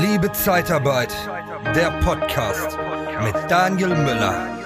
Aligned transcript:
Liebe 0.00 0.32
Zeitarbeit, 0.32 1.14
der 1.76 1.92
Podcast 2.00 2.76
mit 3.22 3.34
Daniel 3.48 3.90
Müller. 3.90 4.58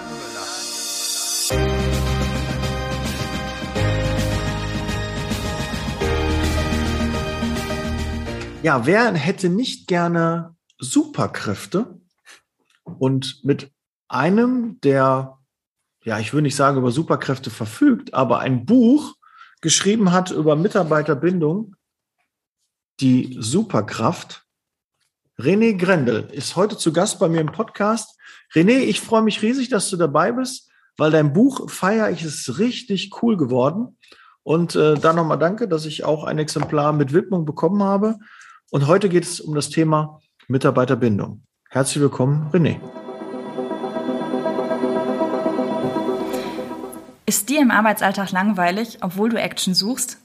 Ja, 8.62 8.86
wer 8.86 9.12
hätte 9.12 9.50
nicht 9.50 9.86
gerne 9.86 10.56
Superkräfte 10.78 12.00
und 12.84 13.44
mit 13.44 13.70
einem, 14.08 14.80
der, 14.80 15.38
ja, 16.04 16.18
ich 16.18 16.32
würde 16.32 16.44
nicht 16.44 16.56
sagen 16.56 16.78
über 16.78 16.90
Superkräfte 16.90 17.50
verfügt, 17.50 18.14
aber 18.14 18.38
ein 18.38 18.64
Buch 18.64 19.14
geschrieben 19.60 20.10
hat 20.10 20.30
über 20.30 20.56
Mitarbeiterbindung, 20.56 21.76
die 23.00 23.36
Superkraft. 23.38 24.47
René 25.40 25.74
Grendel 25.74 26.28
ist 26.32 26.56
heute 26.56 26.76
zu 26.76 26.92
Gast 26.92 27.20
bei 27.20 27.28
mir 27.28 27.40
im 27.40 27.52
Podcast. 27.52 28.18
René, 28.54 28.78
ich 28.78 29.00
freue 29.00 29.22
mich 29.22 29.40
riesig, 29.40 29.68
dass 29.68 29.88
du 29.88 29.96
dabei 29.96 30.32
bist, 30.32 30.68
weil 30.96 31.12
dein 31.12 31.32
Buch 31.32 31.70
feier 31.70 32.10
ich 32.10 32.24
ist 32.24 32.58
richtig 32.58 33.22
cool 33.22 33.36
geworden. 33.36 33.96
Und 34.42 34.74
äh, 34.74 34.96
dann 34.96 35.14
nochmal 35.14 35.38
danke, 35.38 35.68
dass 35.68 35.86
ich 35.86 36.02
auch 36.02 36.24
ein 36.24 36.40
Exemplar 36.40 36.92
mit 36.92 37.12
Widmung 37.12 37.44
bekommen 37.44 37.84
habe. 37.84 38.16
Und 38.72 38.88
heute 38.88 39.08
geht 39.08 39.22
es 39.22 39.40
um 39.40 39.54
das 39.54 39.70
Thema 39.70 40.20
Mitarbeiterbindung. 40.48 41.44
Herzlich 41.70 42.02
willkommen, 42.02 42.50
René. 42.52 42.80
Ist 47.26 47.48
dir 47.48 47.62
im 47.62 47.70
Arbeitsalltag 47.70 48.32
langweilig, 48.32 48.98
obwohl 49.02 49.28
du 49.28 49.38
Action 49.38 49.72
suchst? 49.72 50.18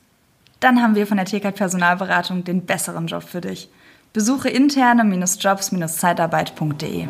Dann 0.59 0.81
haben 0.81 0.95
wir 0.95 1.05
von 1.05 1.17
der 1.17 1.27
TK 1.27 1.52
Personalberatung 1.52 2.44
den 2.44 2.66
besseren 2.66 3.05
Job 3.05 3.22
für 3.22 3.41
dich. 3.41 3.70
Besuche 4.13 4.49
interne-jobs-zeitarbeit.de. 4.49 7.08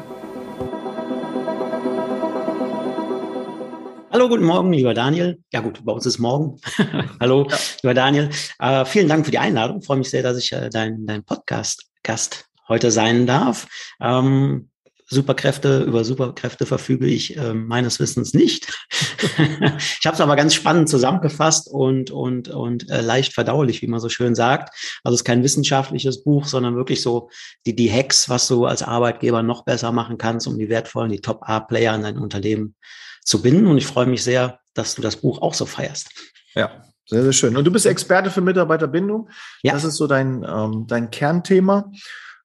Hallo, 4.10 4.30
guten 4.30 4.46
Morgen, 4.46 4.72
lieber 4.72 4.94
Daniel. 4.94 5.44
Ja 5.52 5.60
gut, 5.60 5.84
bei 5.84 5.92
uns 5.92 6.06
ist 6.06 6.20
morgen. 6.20 6.62
Hallo, 7.20 7.46
ja. 7.50 7.58
lieber 7.82 7.94
Daniel. 7.94 8.30
Äh, 8.58 8.86
vielen 8.86 9.10
Dank 9.10 9.26
für 9.26 9.32
die 9.32 9.40
Einladung. 9.40 9.80
Ich 9.80 9.86
freue 9.86 9.98
mich 9.98 10.10
sehr, 10.10 10.24
dass 10.24 10.38
ich 10.38 10.54
äh, 10.54 10.70
dein, 10.70 11.06
dein 11.06 11.26
Podcast-Gast 11.26 12.46
heute 12.70 12.90
sein 12.90 13.28
darf. 13.28 13.68
Ähm, 14.00 14.70
Superkräfte, 15.08 15.84
über 15.84 16.04
Superkräfte 16.04 16.66
verfüge 16.66 17.08
ich 17.08 17.38
äh, 17.38 17.54
meines 17.54 18.00
Wissens 18.00 18.34
nicht. 18.34 18.68
ich 19.38 20.06
habe 20.06 20.16
es 20.16 20.22
aber 20.22 20.36
ganz 20.36 20.54
spannend 20.54 20.90
zusammengefasst 20.90 21.70
und, 21.70 22.12
und, 22.12 22.50
und 22.50 22.90
äh, 22.90 23.02
leicht 23.02 23.34
verdaulich, 23.34 23.82
wie 23.82 23.88
man 23.88 24.00
so 24.00 24.10
schön 24.10 24.36
sagt. 24.36 24.74
Also 25.04 25.16
es 25.16 25.22
ist 25.22 25.26
kein 25.26 25.44
wissenschaftliches 25.44 26.24
Buch, 26.24 26.46
sondern 26.46 26.76
wirklich 26.76 27.02
so 27.02 27.30
die, 27.66 27.76
die 27.76 27.92
Hacks, 27.92 28.30
was 28.30 28.48
du 28.48 28.66
als 28.66 28.84
Arbeitgeber 28.84 29.44
noch 29.44 29.66
besser 29.66 29.92
machen 29.92 30.18
kannst, 30.18 30.48
um 30.48 30.58
die 30.58 30.70
wertvollen, 30.70 31.12
die 31.12 31.22
Top-A-Player 31.22 31.96
in 31.96 32.02
dein 32.02 32.18
Unternehmen 32.18 32.76
zu 33.24 33.42
binden. 33.42 33.68
Und 33.68 33.78
ich 33.78 33.86
freue 33.86 34.08
mich 34.08 34.24
sehr, 34.24 34.60
dass 34.74 34.96
du 34.96 35.02
das 35.02 35.18
Buch 35.18 35.42
auch 35.42 35.54
so 35.54 35.66
feierst. 35.66 36.10
Ja, 36.56 36.84
sehr, 37.06 37.24
sehr 37.24 37.34
schön. 37.34 37.58
Und 37.58 37.66
du 37.66 37.72
bist 37.72 37.86
Experte 37.86 38.32
für 38.32 38.42
Mitarbeiterbindung. 38.42 39.30
Ja. 39.62 39.74
Das 39.74 39.84
ist 39.84 39.96
so 39.96 40.08
dein, 40.08 40.46
ähm, 40.48 40.86
dein 40.88 41.12
Kernthema. 41.12 41.92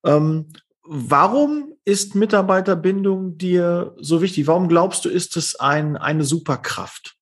Ähm, 0.04 0.48
warum 0.84 1.74
ist 1.88 2.14
Mitarbeiterbindung 2.14 3.38
dir 3.38 3.94
so 3.98 4.20
wichtig? 4.20 4.46
Warum 4.46 4.68
glaubst 4.68 5.06
du, 5.06 5.08
ist 5.08 5.38
es 5.38 5.58
ein, 5.58 5.96
eine 5.96 6.22
Superkraft? 6.22 7.16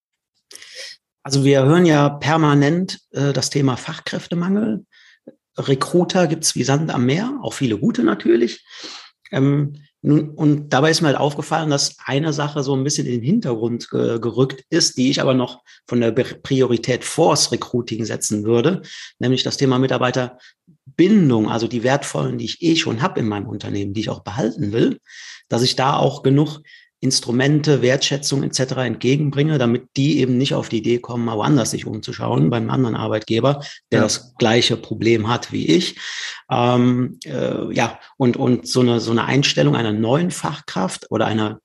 Also 1.23 1.45
wir 1.45 1.65
hören 1.65 1.87
ja 1.87 2.09
permanent 2.09 2.99
äh, 3.13 3.33
das 3.33 3.49
Thema 3.49 3.77
Fachkräftemangel. 3.77 4.85
Recruiter 5.57 6.27
gibt's 6.27 6.57
wie 6.57 6.65
Sand 6.65 6.91
am 6.91 7.07
Meer, 7.07 7.39
auch 7.43 7.53
viele 7.53 7.79
gute 7.79 8.03
natürlich. 8.03 8.67
Ähm, 9.31 9.75
nun, 10.03 10.31
und 10.31 10.71
dabei 10.71 10.91
ist 10.91 11.01
mir 11.01 11.09
halt 11.09 11.17
aufgefallen, 11.17 11.71
dass 11.71 11.97
eine 12.05 12.33
Sache 12.33 12.65
so 12.65 12.75
ein 12.75 12.83
bisschen 12.83 13.07
in 13.07 13.21
den 13.21 13.23
Hintergrund 13.23 13.89
ge 13.91 14.19
gerückt 14.19 14.65
ist, 14.69 14.99
die 14.99 15.11
ich 15.11 15.21
aber 15.21 15.35
noch 15.35 15.63
von 15.87 16.01
der 16.01 16.11
Priorität 16.11 17.05
Force 17.05 17.53
Recruiting 17.53 18.05
setzen 18.05 18.45
würde, 18.45 18.83
nämlich 19.21 19.45
das 19.45 19.57
Thema 19.57 19.79
Mitarbeiterbindung, 20.87 21.51
also 21.51 21.69
die 21.69 21.83
wertvollen, 21.83 22.39
die 22.39 22.45
ich 22.45 22.63
eh 22.63 22.77
schon 22.77 23.03
habe 23.03 23.21
in 23.21 23.29
meinem 23.29 23.49
Unternehmen, 23.49 23.95
die 23.95 24.01
ich 24.01 24.11
auch 24.11 24.23
behalten 24.23 24.73
will, 24.73 25.01
dass 25.49 25.63
ich 25.63 25.77
da 25.77 25.97
auch 25.97 26.23
genug 26.23 26.61
Instrumente, 27.01 27.83
Wertschätzung 27.83 28.43
etc. 28.43 28.77
entgegenbringe, 28.79 29.59
damit 29.59 29.89
die 29.97 30.19
eben 30.19 30.39
nicht 30.39 30.55
auf 30.55 30.71
die 30.71 30.79
Idee 30.79 30.99
kommen, 30.99 31.27
mal 31.27 31.37
woanders 31.37 31.73
sich 31.73 31.87
umzuschauen 31.87 32.49
beim 32.49 32.71
anderen 32.71 32.97
Arbeitgeber, 32.97 33.61
der 33.93 33.99
ja. 33.99 34.03
das 34.03 34.35
gleiche 34.39 34.79
Problem 34.79 35.29
hat 35.29 35.53
wie 35.53 35.67
ich. 35.67 35.97
Ähm, 36.51 37.19
äh, 37.25 37.73
ja, 37.73 38.01
und, 38.17 38.39
und 38.39 38.67
so 38.67 38.81
eine, 38.81 39.01
so 39.01 39.11
eine 39.11 39.25
Einstellung 39.25 39.77
einer 39.77 39.93
neuen 39.93 40.31
Fachkraft 40.31 41.11
oder 41.11 41.27
einer 41.27 41.61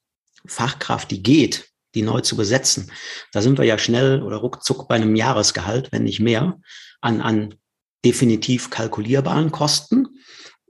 Fachkraft, 0.46 1.12
die 1.12 1.24
geht, 1.24 1.70
die 1.96 2.02
neu 2.02 2.20
zu 2.22 2.36
besetzen, 2.36 2.92
da 3.32 3.42
sind 3.42 3.58
wir 3.58 3.66
ja 3.66 3.78
schnell 3.78 4.22
oder 4.22 4.38
ruckzuck 4.38 4.88
bei 4.90 4.96
einem 4.96 5.16
Jahresgehalt, 5.16 5.92
wenn 5.92 6.04
nicht 6.04 6.20
mehr, 6.20 6.60
an, 7.00 7.22
an 7.22 7.56
definitiv 8.04 8.70
kalkulierbaren 8.70 9.52
Kosten 9.52 10.08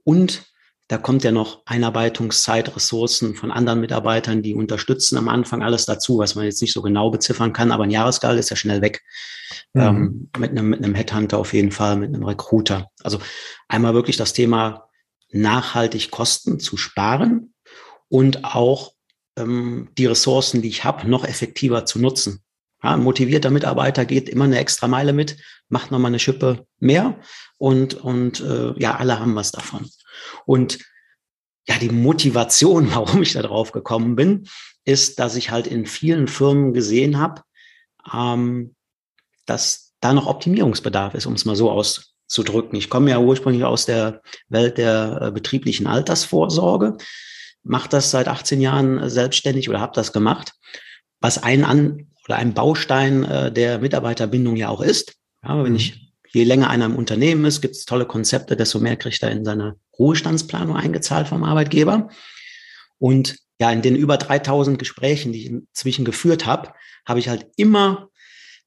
und 0.03 0.43
da 0.91 0.97
kommt 0.97 1.23
ja 1.23 1.31
noch 1.31 1.61
Einarbeitungszeit, 1.65 2.75
Ressourcen 2.75 3.35
von 3.35 3.49
anderen 3.49 3.79
Mitarbeitern, 3.79 4.41
die 4.41 4.55
unterstützen 4.55 5.17
am 5.17 5.29
Anfang 5.29 5.63
alles 5.63 5.85
dazu, 5.85 6.17
was 6.17 6.35
man 6.35 6.43
jetzt 6.43 6.61
nicht 6.61 6.73
so 6.73 6.81
genau 6.81 7.09
beziffern 7.09 7.53
kann, 7.53 7.71
aber 7.71 7.85
ein 7.85 7.91
Jahresgehalt 7.91 8.37
ist 8.37 8.49
ja 8.49 8.57
schnell 8.57 8.81
weg. 8.81 9.01
Mhm. 9.73 9.81
Ähm, 9.81 10.29
mit, 10.37 10.51
einem, 10.51 10.69
mit 10.69 10.83
einem 10.83 10.93
Headhunter 10.93 11.37
auf 11.37 11.53
jeden 11.53 11.71
Fall, 11.71 11.95
mit 11.95 12.13
einem 12.13 12.25
Recruiter. 12.25 12.89
Also 13.03 13.19
einmal 13.69 13.93
wirklich 13.93 14.17
das 14.17 14.33
Thema 14.33 14.89
nachhaltig 15.31 16.11
Kosten 16.11 16.59
zu 16.59 16.75
sparen 16.75 17.53
und 18.09 18.43
auch 18.43 18.91
ähm, 19.37 19.87
die 19.97 20.07
Ressourcen, 20.07 20.61
die 20.61 20.67
ich 20.67 20.83
habe, 20.83 21.07
noch 21.07 21.23
effektiver 21.23 21.85
zu 21.85 21.99
nutzen. 21.99 22.43
Ja, 22.83 22.93
ein 22.93 23.03
motivierter 23.03 23.51
Mitarbeiter 23.51 24.05
geht 24.05 24.27
immer 24.27 24.45
eine 24.45 24.59
extra 24.59 24.87
Meile 24.87 25.13
mit, 25.13 25.37
macht 25.69 25.91
nochmal 25.91 26.09
eine 26.09 26.19
Schippe 26.19 26.65
mehr 26.79 27.19
und, 27.57 27.93
und 27.93 28.39
äh, 28.41 28.73
ja, 28.79 28.95
alle 28.95 29.19
haben 29.19 29.35
was 29.35 29.51
davon. 29.51 29.87
Und 30.45 30.79
ja, 31.67 31.77
die 31.77 31.89
Motivation, 31.89 32.89
warum 32.93 33.21
ich 33.21 33.33
da 33.33 33.41
drauf 33.41 33.71
gekommen 33.71 34.15
bin, 34.15 34.47
ist, 34.83 35.19
dass 35.19 35.35
ich 35.35 35.51
halt 35.51 35.67
in 35.67 35.85
vielen 35.85 36.27
Firmen 36.27 36.73
gesehen 36.73 37.19
habe, 37.19 37.41
ähm, 38.13 38.75
dass 39.45 39.93
da 39.99 40.13
noch 40.13 40.25
Optimierungsbedarf 40.25 41.13
ist, 41.13 41.27
um 41.27 41.33
es 41.33 41.45
mal 41.45 41.55
so 41.55 41.69
auszudrücken. 41.69 42.77
Ich 42.77 42.89
komme 42.89 43.11
ja 43.11 43.19
ursprünglich 43.19 43.63
aus 43.63 43.85
der 43.85 44.21
Welt 44.49 44.79
der 44.79 45.19
äh, 45.21 45.31
betrieblichen 45.31 45.85
Altersvorsorge, 45.85 46.97
mache 47.63 47.89
das 47.89 48.09
seit 48.09 48.27
18 48.27 48.59
Jahren 48.59 49.07
selbstständig 49.07 49.69
oder 49.69 49.79
habe 49.79 49.93
das 49.93 50.13
gemacht, 50.13 50.53
was 51.19 51.43
ein 51.43 51.63
An 51.63 52.10
oder 52.27 52.37
ein 52.37 52.53
Baustein 52.53 53.23
äh, 53.23 53.51
der 53.51 53.79
Mitarbeiterbindung 53.79 54.55
ja 54.55 54.69
auch 54.69 54.81
ist. 54.81 55.15
Ja, 55.43 55.63
wenn 55.63 55.71
mhm. 55.71 55.77
ich 55.77 56.13
je 56.33 56.43
länger 56.43 56.69
einer 56.69 56.85
im 56.85 56.95
Unternehmen 56.95 57.45
ist, 57.45 57.61
gibt 57.61 57.75
es 57.75 57.85
tolle 57.85 58.05
Konzepte, 58.05 58.55
desto 58.55 58.79
mehr 58.79 58.95
kriegt 58.95 59.21
er 59.21 59.31
in 59.31 59.43
seine 59.43 59.75
Ruhestandsplanung 59.99 60.75
eingezahlt 60.75 61.27
vom 61.27 61.43
Arbeitgeber. 61.43 62.09
Und 62.99 63.37
ja, 63.59 63.71
in 63.71 63.81
den 63.81 63.95
über 63.95 64.17
3000 64.17 64.79
Gesprächen, 64.79 65.33
die 65.33 65.41
ich 65.41 65.47
inzwischen 65.47 66.05
geführt 66.05 66.45
habe, 66.45 66.73
habe 67.05 67.19
ich 67.19 67.29
halt 67.29 67.47
immer 67.57 68.09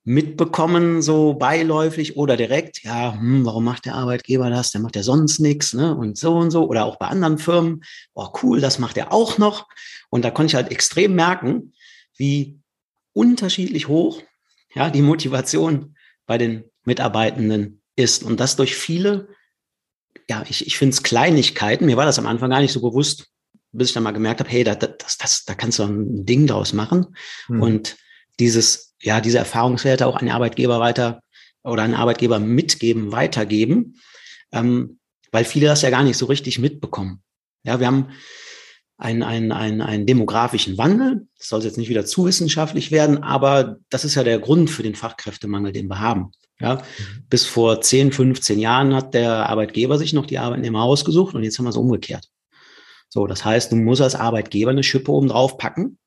mitbekommen, 0.05 1.01
so 1.01 1.33
beiläufig 1.35 2.17
oder 2.17 2.37
direkt, 2.37 2.85
ja, 2.85 3.15
hm, 3.15 3.47
warum 3.47 3.65
macht 3.65 3.87
der 3.87 3.95
Arbeitgeber 3.95 4.51
das? 4.51 4.71
Der 4.71 4.83
macht 4.83 4.97
ja 4.97 5.03
sonst 5.03 5.41
nichts, 5.41 5.73
ne? 5.73 5.97
Und 5.97 6.19
so 6.19 6.37
und 6.37 6.51
so. 6.51 6.69
Oder 6.69 6.85
auch 6.85 6.97
bei 6.97 7.07
anderen 7.07 7.39
Firmen, 7.39 7.83
oh 8.13 8.29
cool, 8.43 8.61
das 8.61 8.79
macht 8.79 8.99
er 8.99 9.13
auch 9.13 9.39
noch. 9.39 9.67
Und 10.11 10.25
da 10.25 10.31
konnte 10.31 10.51
ich 10.51 10.55
halt 10.55 10.71
extrem 10.71 11.15
merken, 11.15 11.73
wie 12.17 12.59
unterschiedlich 13.15 13.89
hoch 13.89 14.23
ja, 14.75 14.91
die 14.91 15.03
Motivation 15.03 15.97
bei 16.27 16.39
den 16.39 16.65
Mitarbeitenden 16.85 17.83
ist. 17.97 18.23
Und 18.23 18.41
das 18.41 18.57
durch 18.57 18.75
viele, 18.75 19.29
ja, 20.29 20.45
ich, 20.49 20.67
ich 20.67 20.77
finde 20.77 20.95
es 20.95 21.03
Kleinigkeiten. 21.03 21.87
Mir 21.87 21.97
war 21.97 22.07
das 22.07 22.19
am 22.19 22.27
Anfang 22.27 22.51
gar 22.51 22.61
nicht 22.61 22.73
so 22.73 22.81
bewusst, 22.81 23.29
bis 23.73 23.89
ich 23.89 23.95
dann 23.95 24.03
mal 24.03 24.13
gemerkt 24.13 24.41
habe, 24.41 24.51
hey, 24.51 24.65
da, 24.65 24.75
das, 24.75 25.19
das, 25.19 25.45
da 25.45 25.55
kannst 25.55 25.79
du 25.79 25.85
ein 25.85 26.27
Ding 26.27 26.47
draus 26.47 26.73
machen. 26.73 27.17
Mhm. 27.49 27.63
Und 27.63 27.97
dieses, 28.41 28.95
ja, 29.01 29.21
diese 29.21 29.39
Erfahrungswerte 29.39 30.07
auch 30.07 30.17
an 30.17 30.27
den 30.27 30.35
Arbeitgeber 30.35 30.81
weiter 30.81 31.21
oder 31.63 31.83
an 31.83 31.93
den 31.93 32.01
Arbeitgeber 32.01 32.39
mitgeben, 32.39 33.13
weitergeben, 33.13 34.01
ähm, 34.53 34.99
weil 35.31 35.45
viele 35.45 35.67
das 35.67 35.83
ja 35.83 35.91
gar 35.91 36.03
nicht 36.03 36.17
so 36.17 36.27
richtig 36.27 36.59
mitbekommen. 36.59 37.23
Ja, 37.65 37.81
wir 37.81 37.87
haben 37.87 38.11
einen, 38.97 39.23
einen, 39.23 39.53
einen, 39.53 39.81
einen 39.81 40.07
demografischen 40.07 40.79
Wandel. 40.79 41.27
Das 41.39 41.49
soll 41.49 41.63
jetzt 41.63 41.79
nicht 41.79 41.89
wieder 41.89 42.07
zu 42.07 42.27
wissenschaftlich 42.27 42.91
werden, 42.91 43.23
aber 43.23 43.79
das 43.91 44.05
ist 44.05 44.15
ja 44.15 44.25
der 44.25 44.39
Grund 44.39 44.71
für 44.71 44.83
den 44.83 44.95
Fachkräftemangel, 44.95 45.73
den 45.73 45.89
wir 45.89 46.01
haben. 46.01 46.31
Ja, 46.61 46.77
mhm. 46.77 47.25
bis 47.29 47.47
vor 47.47 47.81
10, 47.81 48.13
15 48.13 48.61
Jahren 48.61 48.95
hat 48.95 49.13
der 49.13 49.49
Arbeitgeber 49.49 49.99
sich 49.99 50.13
noch 50.13 50.27
die 50.27 50.39
Arbeitnehmer 50.39 50.85
ausgesucht 50.85 51.35
und 51.35 51.43
jetzt 51.43 51.59
haben 51.59 51.65
wir 51.65 51.71
es 51.71 51.77
umgekehrt. 51.77 52.29
So, 53.09 53.27
das 53.27 53.45
heißt, 53.45 53.73
du 53.73 53.77
musst 53.77 54.01
als 54.01 54.15
Arbeitgeber 54.15 54.71
eine 54.71 54.85
Schippe 54.85 55.11
oben 55.11 55.29
drauf 55.29 55.59
packen. 55.59 55.99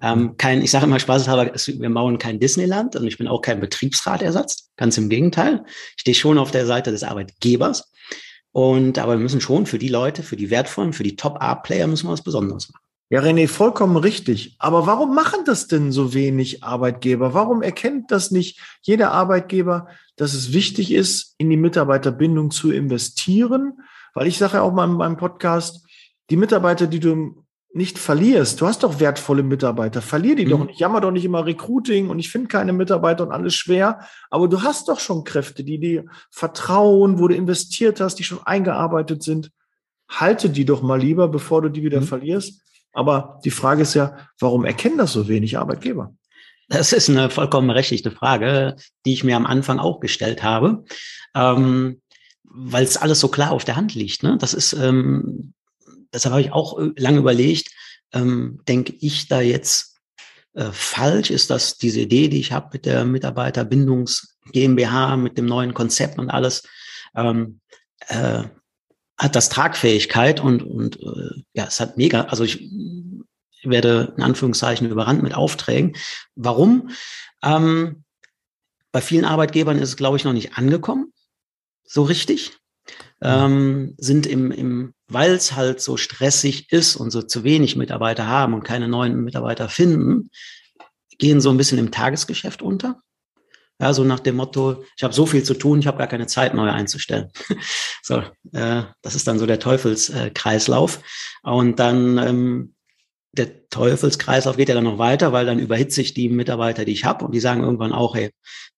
Ähm, 0.00 0.20
mhm. 0.20 0.36
kein, 0.36 0.62
ich 0.62 0.70
sage 0.70 0.86
immer 0.86 0.98
spaßeshalber, 0.98 1.54
wir 1.54 1.90
bauen 1.90 2.18
kein 2.18 2.40
Disneyland 2.40 2.96
und 2.96 3.06
ich 3.06 3.18
bin 3.18 3.28
auch 3.28 3.42
kein 3.42 3.60
Betriebsratersatz. 3.60 4.70
Ganz 4.76 4.96
im 4.96 5.10
Gegenteil. 5.10 5.64
Ich 5.96 6.00
stehe 6.00 6.14
schon 6.14 6.38
auf 6.38 6.50
der 6.50 6.66
Seite 6.66 6.90
des 6.90 7.04
Arbeitgebers. 7.04 7.92
Und 8.52 8.98
aber 8.98 9.12
wir 9.12 9.22
müssen 9.22 9.40
schon 9.40 9.66
für 9.66 9.78
die 9.78 9.88
Leute, 9.88 10.22
für 10.22 10.36
die 10.36 10.50
wertvollen, 10.50 10.92
für 10.92 11.02
die 11.02 11.16
Top-A-Player 11.16 11.86
müssen 11.86 12.06
wir 12.06 12.12
was 12.12 12.22
Besonderes 12.22 12.70
machen. 12.70 12.82
Ja, 13.08 13.20
René, 13.20 13.46
vollkommen 13.46 13.96
richtig. 13.96 14.56
Aber 14.58 14.86
warum 14.86 15.14
machen 15.14 15.40
das 15.44 15.66
denn 15.66 15.92
so 15.92 16.14
wenig 16.14 16.64
Arbeitgeber? 16.64 17.34
Warum 17.34 17.60
erkennt 17.60 18.10
das 18.10 18.30
nicht 18.30 18.58
jeder 18.80 19.12
Arbeitgeber, 19.12 19.88
dass 20.16 20.32
es 20.32 20.54
wichtig 20.54 20.92
ist, 20.92 21.34
in 21.36 21.50
die 21.50 21.58
Mitarbeiterbindung 21.58 22.50
zu 22.50 22.70
investieren? 22.70 23.80
Weil 24.14 24.28
ich 24.28 24.38
sage 24.38 24.54
ja 24.54 24.62
auch 24.62 24.72
mal 24.72 24.86
in 24.86 24.94
meinem 24.94 25.18
Podcast, 25.18 25.86
die 26.30 26.38
Mitarbeiter, 26.38 26.86
die 26.86 27.00
du 27.00 27.41
nicht 27.74 27.98
verlierst, 27.98 28.60
du 28.60 28.66
hast 28.66 28.82
doch 28.82 29.00
wertvolle 29.00 29.42
Mitarbeiter, 29.42 30.02
verlier 30.02 30.36
die 30.36 30.44
mhm. 30.44 30.50
doch 30.50 30.66
nicht. 30.66 30.80
Jammer 30.80 31.00
doch 31.00 31.10
nicht 31.10 31.24
immer 31.24 31.46
Recruiting 31.46 32.10
und 32.10 32.18
ich 32.18 32.30
finde 32.30 32.48
keine 32.48 32.72
Mitarbeiter 32.72 33.24
und 33.24 33.32
alles 33.32 33.54
schwer. 33.54 34.00
Aber 34.30 34.48
du 34.48 34.62
hast 34.62 34.88
doch 34.88 35.00
schon 35.00 35.24
Kräfte, 35.24 35.64
die 35.64 35.78
dir 35.78 36.04
vertrauen, 36.30 37.18
wo 37.18 37.28
du 37.28 37.34
investiert 37.34 38.00
hast, 38.00 38.16
die 38.16 38.24
schon 38.24 38.40
eingearbeitet 38.44 39.22
sind. 39.22 39.50
Halte 40.08 40.50
die 40.50 40.66
doch 40.66 40.82
mal 40.82 41.00
lieber, 41.00 41.28
bevor 41.28 41.62
du 41.62 41.70
die 41.70 41.82
wieder 41.82 42.00
mhm. 42.00 42.06
verlierst 42.06 42.62
aber 42.92 43.40
die 43.44 43.50
Frage 43.50 43.82
ist 43.82 43.94
ja, 43.94 44.16
warum 44.38 44.64
erkennen 44.64 44.98
das 44.98 45.12
so 45.12 45.28
wenig 45.28 45.58
Arbeitgeber? 45.58 46.14
Das 46.68 46.92
ist 46.92 47.10
eine 47.10 47.30
vollkommen 47.30 47.68
berechtigte 47.68 48.10
Frage, 48.10 48.76
die 49.04 49.12
ich 49.12 49.24
mir 49.24 49.36
am 49.36 49.46
Anfang 49.46 49.78
auch 49.78 50.00
gestellt 50.00 50.42
habe, 50.42 50.84
ähm, 51.34 52.00
weil 52.44 52.84
es 52.84 52.96
alles 52.96 53.20
so 53.20 53.28
klar 53.28 53.50
auf 53.50 53.64
der 53.64 53.76
Hand 53.76 53.94
liegt. 53.94 54.22
Ne? 54.22 54.36
Das 54.38 54.54
ist, 54.54 54.72
ähm, 54.74 55.54
deshalb 56.12 56.32
habe 56.32 56.42
ich 56.42 56.52
auch 56.52 56.78
äh, 56.78 56.92
lange 56.96 57.18
überlegt, 57.18 57.70
ähm, 58.12 58.60
denke 58.68 58.94
ich 59.00 59.28
da 59.28 59.40
jetzt 59.40 59.96
äh, 60.54 60.70
falsch? 60.72 61.30
Ist 61.30 61.50
das 61.50 61.78
diese 61.78 62.00
Idee, 62.00 62.28
die 62.28 62.40
ich 62.40 62.52
habe 62.52 62.70
mit 62.72 62.86
der 62.86 63.04
Mitarbeiterbindungs 63.04 64.36
GmbH, 64.52 65.16
mit 65.16 65.38
dem 65.38 65.46
neuen 65.46 65.74
Konzept 65.74 66.18
und 66.18 66.30
alles? 66.30 66.62
Ähm, 67.14 67.60
äh, 68.08 68.44
hat 69.18 69.36
das 69.36 69.48
Tragfähigkeit 69.48 70.40
und, 70.40 70.62
und 70.62 71.00
äh, 71.00 71.42
ja, 71.54 71.66
es 71.66 71.78
hat 71.78 71.96
mega, 71.96 72.22
also 72.22 72.42
ich 72.42 72.68
werde 73.62 74.14
in 74.16 74.22
Anführungszeichen 74.22 74.90
überrannt 74.90 75.22
mit 75.22 75.34
Aufträgen. 75.34 75.94
Warum? 76.34 76.90
Ähm, 77.42 78.04
bei 78.90 79.00
vielen 79.00 79.24
Arbeitgebern 79.24 79.78
ist 79.78 79.90
es, 79.90 79.96
glaube 79.96 80.16
ich, 80.16 80.24
noch 80.24 80.32
nicht 80.32 80.58
angekommen, 80.58 81.12
so 81.84 82.02
richtig. 82.02 82.58
Ähm, 83.20 83.94
sind 83.98 84.26
im, 84.26 84.50
im 84.50 84.94
weil 85.08 85.32
es 85.32 85.54
halt 85.54 85.80
so 85.80 85.96
stressig 85.96 86.72
ist 86.72 86.96
und 86.96 87.10
so 87.10 87.22
zu 87.22 87.44
wenig 87.44 87.76
Mitarbeiter 87.76 88.26
haben 88.26 88.54
und 88.54 88.64
keine 88.64 88.88
neuen 88.88 89.22
Mitarbeiter 89.22 89.68
finden, 89.68 90.30
gehen 91.18 91.40
so 91.40 91.50
ein 91.50 91.56
bisschen 91.56 91.78
im 91.78 91.90
Tagesgeschäft 91.90 92.62
unter. 92.62 93.00
Ja, 93.80 93.92
so 93.92 94.04
nach 94.04 94.20
dem 94.20 94.36
Motto, 94.36 94.84
ich 94.96 95.02
habe 95.02 95.14
so 95.14 95.26
viel 95.26 95.42
zu 95.42 95.54
tun, 95.54 95.80
ich 95.80 95.86
habe 95.86 95.98
gar 95.98 96.06
keine 96.06 96.26
Zeit, 96.26 96.54
neue 96.54 96.72
einzustellen. 96.72 97.30
so, 98.02 98.22
äh, 98.52 98.82
das 99.02 99.14
ist 99.14 99.26
dann 99.26 99.38
so 99.38 99.46
der 99.46 99.58
Teufelskreislauf. 99.58 101.00
Äh, 101.44 101.50
und 101.50 101.78
dann 101.78 102.18
ähm, 102.18 102.74
der 103.32 103.68
Teufelskreislauf 103.70 104.56
geht 104.56 104.68
ja 104.68 104.74
dann 104.74 104.84
noch 104.84 104.98
weiter, 104.98 105.32
weil 105.32 105.46
dann 105.46 105.58
überhitze 105.58 106.00
ich 106.00 106.14
die 106.14 106.28
Mitarbeiter, 106.28 106.84
die 106.84 106.92
ich 106.92 107.04
habe, 107.04 107.24
und 107.24 107.32
die 107.32 107.40
sagen 107.40 107.62
irgendwann 107.62 107.92
auch, 107.92 108.14
hey, 108.14 108.30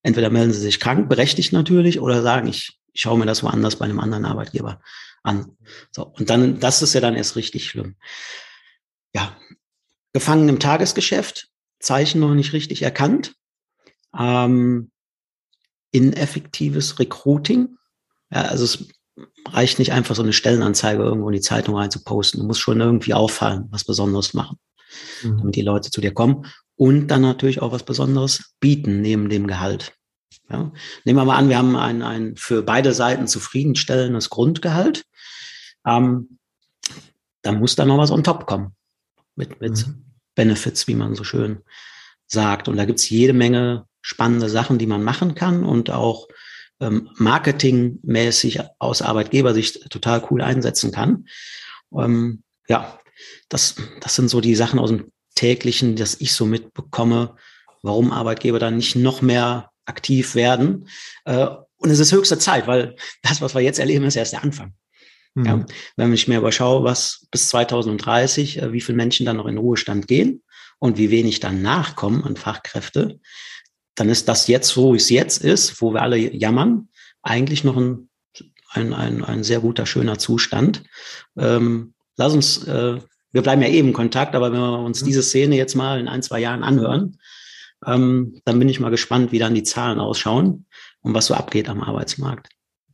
entweder 0.02 0.30
melden 0.30 0.52
sie 0.52 0.60
sich 0.60 0.80
krank, 0.80 1.08
berechtigt 1.08 1.52
natürlich, 1.52 2.00
oder 2.00 2.22
sagen, 2.22 2.48
ich, 2.48 2.78
ich 2.94 3.02
schaue 3.02 3.18
mir 3.18 3.26
das 3.26 3.42
woanders 3.42 3.76
bei 3.76 3.84
einem 3.84 4.00
anderen 4.00 4.24
Arbeitgeber 4.24 4.80
an. 5.22 5.56
So, 5.90 6.04
und 6.06 6.30
dann, 6.30 6.60
das 6.60 6.80
ist 6.80 6.94
ja 6.94 7.00
dann 7.00 7.16
erst 7.16 7.36
richtig 7.36 7.66
schlimm. 7.66 7.96
Ja, 9.12 9.36
gefangen 10.12 10.48
im 10.48 10.60
Tagesgeschäft, 10.60 11.48
Zeichen 11.80 12.20
noch 12.20 12.34
nicht 12.34 12.52
richtig 12.52 12.82
erkannt. 12.82 13.34
Ähm, 14.16 14.90
ineffektives 15.90 16.98
Recruiting. 16.98 17.76
Ja, 18.30 18.42
also 18.42 18.64
es 18.64 18.88
reicht 19.48 19.78
nicht 19.78 19.92
einfach 19.92 20.14
so 20.14 20.22
eine 20.22 20.32
Stellenanzeige 20.32 21.02
irgendwo 21.02 21.28
in 21.28 21.34
die 21.34 21.40
Zeitung 21.40 21.76
reinzuposten. 21.76 22.40
Du 22.40 22.46
musst 22.46 22.60
schon 22.60 22.80
irgendwie 22.80 23.14
auffallen, 23.14 23.66
was 23.70 23.84
Besonderes 23.84 24.34
machen, 24.34 24.58
mhm. 25.22 25.38
damit 25.38 25.56
die 25.56 25.62
Leute 25.62 25.90
zu 25.90 26.00
dir 26.00 26.14
kommen 26.14 26.46
und 26.76 27.08
dann 27.08 27.22
natürlich 27.22 27.60
auch 27.60 27.72
was 27.72 27.84
Besonderes 27.84 28.54
bieten 28.60 29.00
neben 29.00 29.28
dem 29.28 29.46
Gehalt. 29.46 29.94
Ja. 30.50 30.72
Nehmen 31.04 31.18
wir 31.18 31.24
mal 31.24 31.36
an, 31.36 31.48
wir 31.48 31.58
haben 31.58 31.76
ein, 31.76 32.02
ein 32.02 32.36
für 32.36 32.62
beide 32.62 32.92
Seiten 32.92 33.26
zufriedenstellendes 33.26 34.30
Grundgehalt. 34.30 35.04
Ähm, 35.86 36.38
dann 37.42 37.58
muss 37.58 37.76
da 37.76 37.84
noch 37.84 37.98
was 37.98 38.10
on 38.10 38.24
top 38.24 38.46
kommen 38.46 38.74
mit, 39.36 39.60
mit 39.60 39.86
mhm. 39.86 40.04
Benefits, 40.34 40.86
wie 40.86 40.94
man 40.94 41.14
so 41.14 41.24
schön 41.24 41.62
sagt. 42.26 42.68
Und 42.68 42.76
da 42.76 42.84
gibt's 42.84 43.08
jede 43.08 43.32
Menge 43.32 43.86
spannende 44.00 44.48
Sachen, 44.48 44.78
die 44.78 44.86
man 44.86 45.02
machen 45.02 45.34
kann 45.34 45.64
und 45.64 45.90
auch 45.90 46.28
ähm, 46.80 47.10
marketingmäßig 47.16 48.60
aus 48.78 49.02
Arbeitgebersicht 49.02 49.90
total 49.90 50.26
cool 50.30 50.42
einsetzen 50.42 50.92
kann. 50.92 51.26
Ähm, 51.96 52.42
ja, 52.68 52.98
das, 53.48 53.76
das 54.00 54.14
sind 54.14 54.28
so 54.28 54.40
die 54.40 54.54
Sachen 54.54 54.78
aus 54.78 54.90
dem 54.90 55.12
täglichen, 55.34 55.96
dass 55.96 56.20
ich 56.20 56.34
so 56.34 56.46
mitbekomme, 56.46 57.36
warum 57.82 58.12
Arbeitgeber 58.12 58.58
dann 58.58 58.76
nicht 58.76 58.96
noch 58.96 59.22
mehr 59.22 59.70
aktiv 59.86 60.34
werden. 60.34 60.88
Äh, 61.24 61.46
und 61.76 61.90
es 61.90 61.98
ist 61.98 62.12
höchste 62.12 62.38
Zeit, 62.38 62.66
weil 62.66 62.96
das, 63.22 63.40
was 63.40 63.54
wir 63.54 63.60
jetzt 63.60 63.78
erleben, 63.78 64.04
ist 64.04 64.16
erst 64.16 64.32
der 64.32 64.42
Anfang. 64.42 64.74
Mhm. 65.34 65.46
Ja, 65.46 65.66
wenn 65.96 66.12
ich 66.12 66.28
mir 66.28 66.38
überschaue, 66.38 66.84
was 66.84 67.26
bis 67.30 67.48
2030, 67.48 68.62
äh, 68.62 68.72
wie 68.72 68.80
viele 68.80 68.96
Menschen 68.96 69.26
dann 69.26 69.36
noch 69.36 69.46
in 69.46 69.58
Ruhestand 69.58 70.08
gehen 70.08 70.42
und 70.78 70.96
wie 70.96 71.10
wenig 71.10 71.40
dann 71.40 71.62
nachkommen 71.62 72.24
an 72.24 72.36
Fachkräfte, 72.36 73.20
dann 73.94 74.08
ist 74.08 74.28
das 74.28 74.48
jetzt, 74.48 74.76
wo 74.76 74.94
es 74.94 75.10
jetzt 75.10 75.42
ist, 75.42 75.80
wo 75.80 75.92
wir 75.92 76.02
alle 76.02 76.16
jammern, 76.16 76.88
eigentlich 77.22 77.64
noch 77.64 77.76
ein, 77.76 78.08
ein, 78.70 78.92
ein, 78.92 79.24
ein 79.24 79.44
sehr 79.44 79.60
guter, 79.60 79.86
schöner 79.86 80.18
Zustand. 80.18 80.82
Ähm, 81.36 81.94
lass 82.16 82.32
uns, 82.32 82.66
äh, 82.66 82.98
wir 83.32 83.42
bleiben 83.42 83.62
ja 83.62 83.68
eben 83.68 83.88
in 83.88 83.94
Kontakt, 83.94 84.34
aber 84.34 84.52
wenn 84.52 84.60
wir 84.60 84.78
uns 84.78 85.02
mhm. 85.02 85.06
diese 85.06 85.22
Szene 85.22 85.56
jetzt 85.56 85.74
mal 85.74 85.98
in 86.00 86.08
ein, 86.08 86.22
zwei 86.22 86.40
Jahren 86.40 86.62
anhören, 86.62 87.18
ähm, 87.86 88.40
dann 88.44 88.58
bin 88.58 88.68
ich 88.68 88.80
mal 88.80 88.90
gespannt, 88.90 89.32
wie 89.32 89.38
dann 89.38 89.54
die 89.54 89.62
Zahlen 89.62 90.00
ausschauen 90.00 90.66
und 91.00 91.14
was 91.14 91.26
so 91.26 91.34
abgeht 91.34 91.68
am 91.68 91.82
Arbeitsmarkt. 91.82 92.48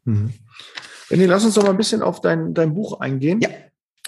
Mhm. 0.05 0.33
René, 1.11 1.27
lass 1.27 1.45
uns 1.45 1.55
doch 1.55 1.65
mal 1.65 1.71
ein 1.71 1.77
bisschen 1.77 2.03
auf 2.03 2.21
dein, 2.21 2.55
dein 2.55 2.75
Buch 2.75 3.01
eingehen. 3.01 3.41
Ja. 3.41 3.49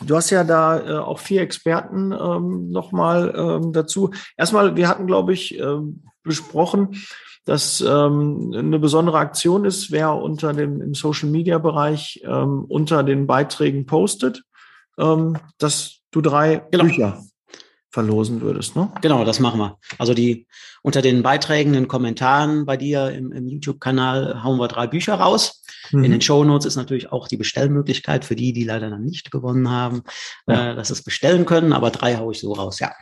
Du 0.05 0.17
hast 0.17 0.31
ja 0.31 0.43
da 0.44 0.81
äh, 0.81 0.99
auch 0.99 1.19
vier 1.19 1.43
Experten 1.43 2.12
ähm, 2.12 2.70
nochmal 2.70 3.32
ähm, 3.37 3.73
dazu. 3.73 4.11
Erstmal, 4.37 4.76
wir 4.76 4.88
hatten, 4.88 5.06
glaube 5.06 5.32
ich, 5.32 5.58
ähm, 5.58 6.05
besprochen, 6.23 6.96
dass 7.44 7.81
ähm, 7.81 8.52
eine 8.56 8.79
besondere 8.79 9.19
Aktion 9.19 9.64
ist, 9.64 9.90
wer 9.90 10.14
unter 10.14 10.52
dem 10.52 10.81
im 10.81 10.94
Social 10.94 11.29
Media 11.29 11.58
Bereich 11.58 12.23
ähm, 12.25 12.65
unter 12.69 13.03
den 13.03 13.27
Beiträgen 13.27 13.86
postet, 13.86 14.44
ähm, 14.98 15.36
dass 15.58 15.98
du 16.10 16.20
drei 16.20 16.62
genau. 16.70 16.84
Bücher 16.84 17.22
verlosen 17.93 18.41
würdest, 18.41 18.75
ne? 18.75 18.91
Genau, 19.03 19.25
das 19.25 19.39
machen 19.39 19.61
wir. 19.61 19.79
Also 19.99 20.15
die 20.15 20.46
unter 20.82 21.03
den 21.03 21.22
Beiträgen, 21.22 21.75
den 21.75 21.87
Kommentaren 21.87 22.65
bei 22.65 22.77
dir 22.77 23.11
im, 23.11 23.31
im 23.32 23.46
YouTube-Kanal 23.46 24.43
hauen 24.43 24.58
wir 24.58 24.67
drei 24.67 24.87
Bücher 24.87 25.15
raus. 25.15 25.63
Mhm. 25.93 26.05
In 26.05 26.11
den 26.11 26.20
Show 26.20 26.43
Notes 26.43 26.67
ist 26.67 26.77
natürlich 26.77 27.13
auch 27.13 27.29
die 27.29 27.37
Bestellmöglichkeit 27.37 28.25
für 28.25 28.34
die, 28.34 28.53
die 28.53 28.65
leider 28.65 28.89
noch 28.89 28.99
nicht 28.99 29.31
gewonnen 29.31 29.70
haben, 29.70 30.03
ja. 30.46 30.72
äh, 30.72 30.75
dass 30.75 30.91
es 30.91 31.05
bestellen 31.05 31.44
können, 31.46 31.72
aber 31.72 31.91
drei 31.91 32.17
haue 32.17 32.32
ich 32.32 32.41
so 32.41 32.53
raus, 32.53 32.81
ja. 32.81 32.93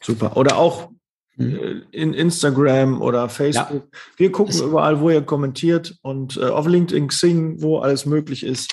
Super. 0.00 0.36
Oder 0.36 0.56
auch 0.56 0.90
Mhm. 1.36 1.56
Äh, 1.56 1.82
in 1.90 2.14
Instagram 2.14 3.02
oder 3.02 3.28
Facebook. 3.28 3.88
Ja. 3.92 3.98
Wir 4.16 4.32
gucken 4.32 4.60
überall, 4.62 5.00
wo 5.00 5.10
ihr 5.10 5.22
kommentiert 5.22 5.98
und 6.02 6.36
äh, 6.36 6.44
auf 6.44 6.66
LinkedIn, 6.66 7.08
Xing, 7.08 7.60
wo 7.60 7.78
alles 7.78 8.06
möglich 8.06 8.44
ist. 8.44 8.72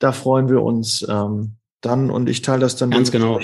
Da 0.00 0.12
freuen 0.12 0.48
wir 0.48 0.62
uns 0.62 1.06
ähm, 1.08 1.56
dann 1.80 2.10
und 2.10 2.28
ich 2.28 2.42
teile 2.42 2.60
das 2.60 2.76
dann 2.76 2.90
ganz 2.90 3.10
genau 3.10 3.38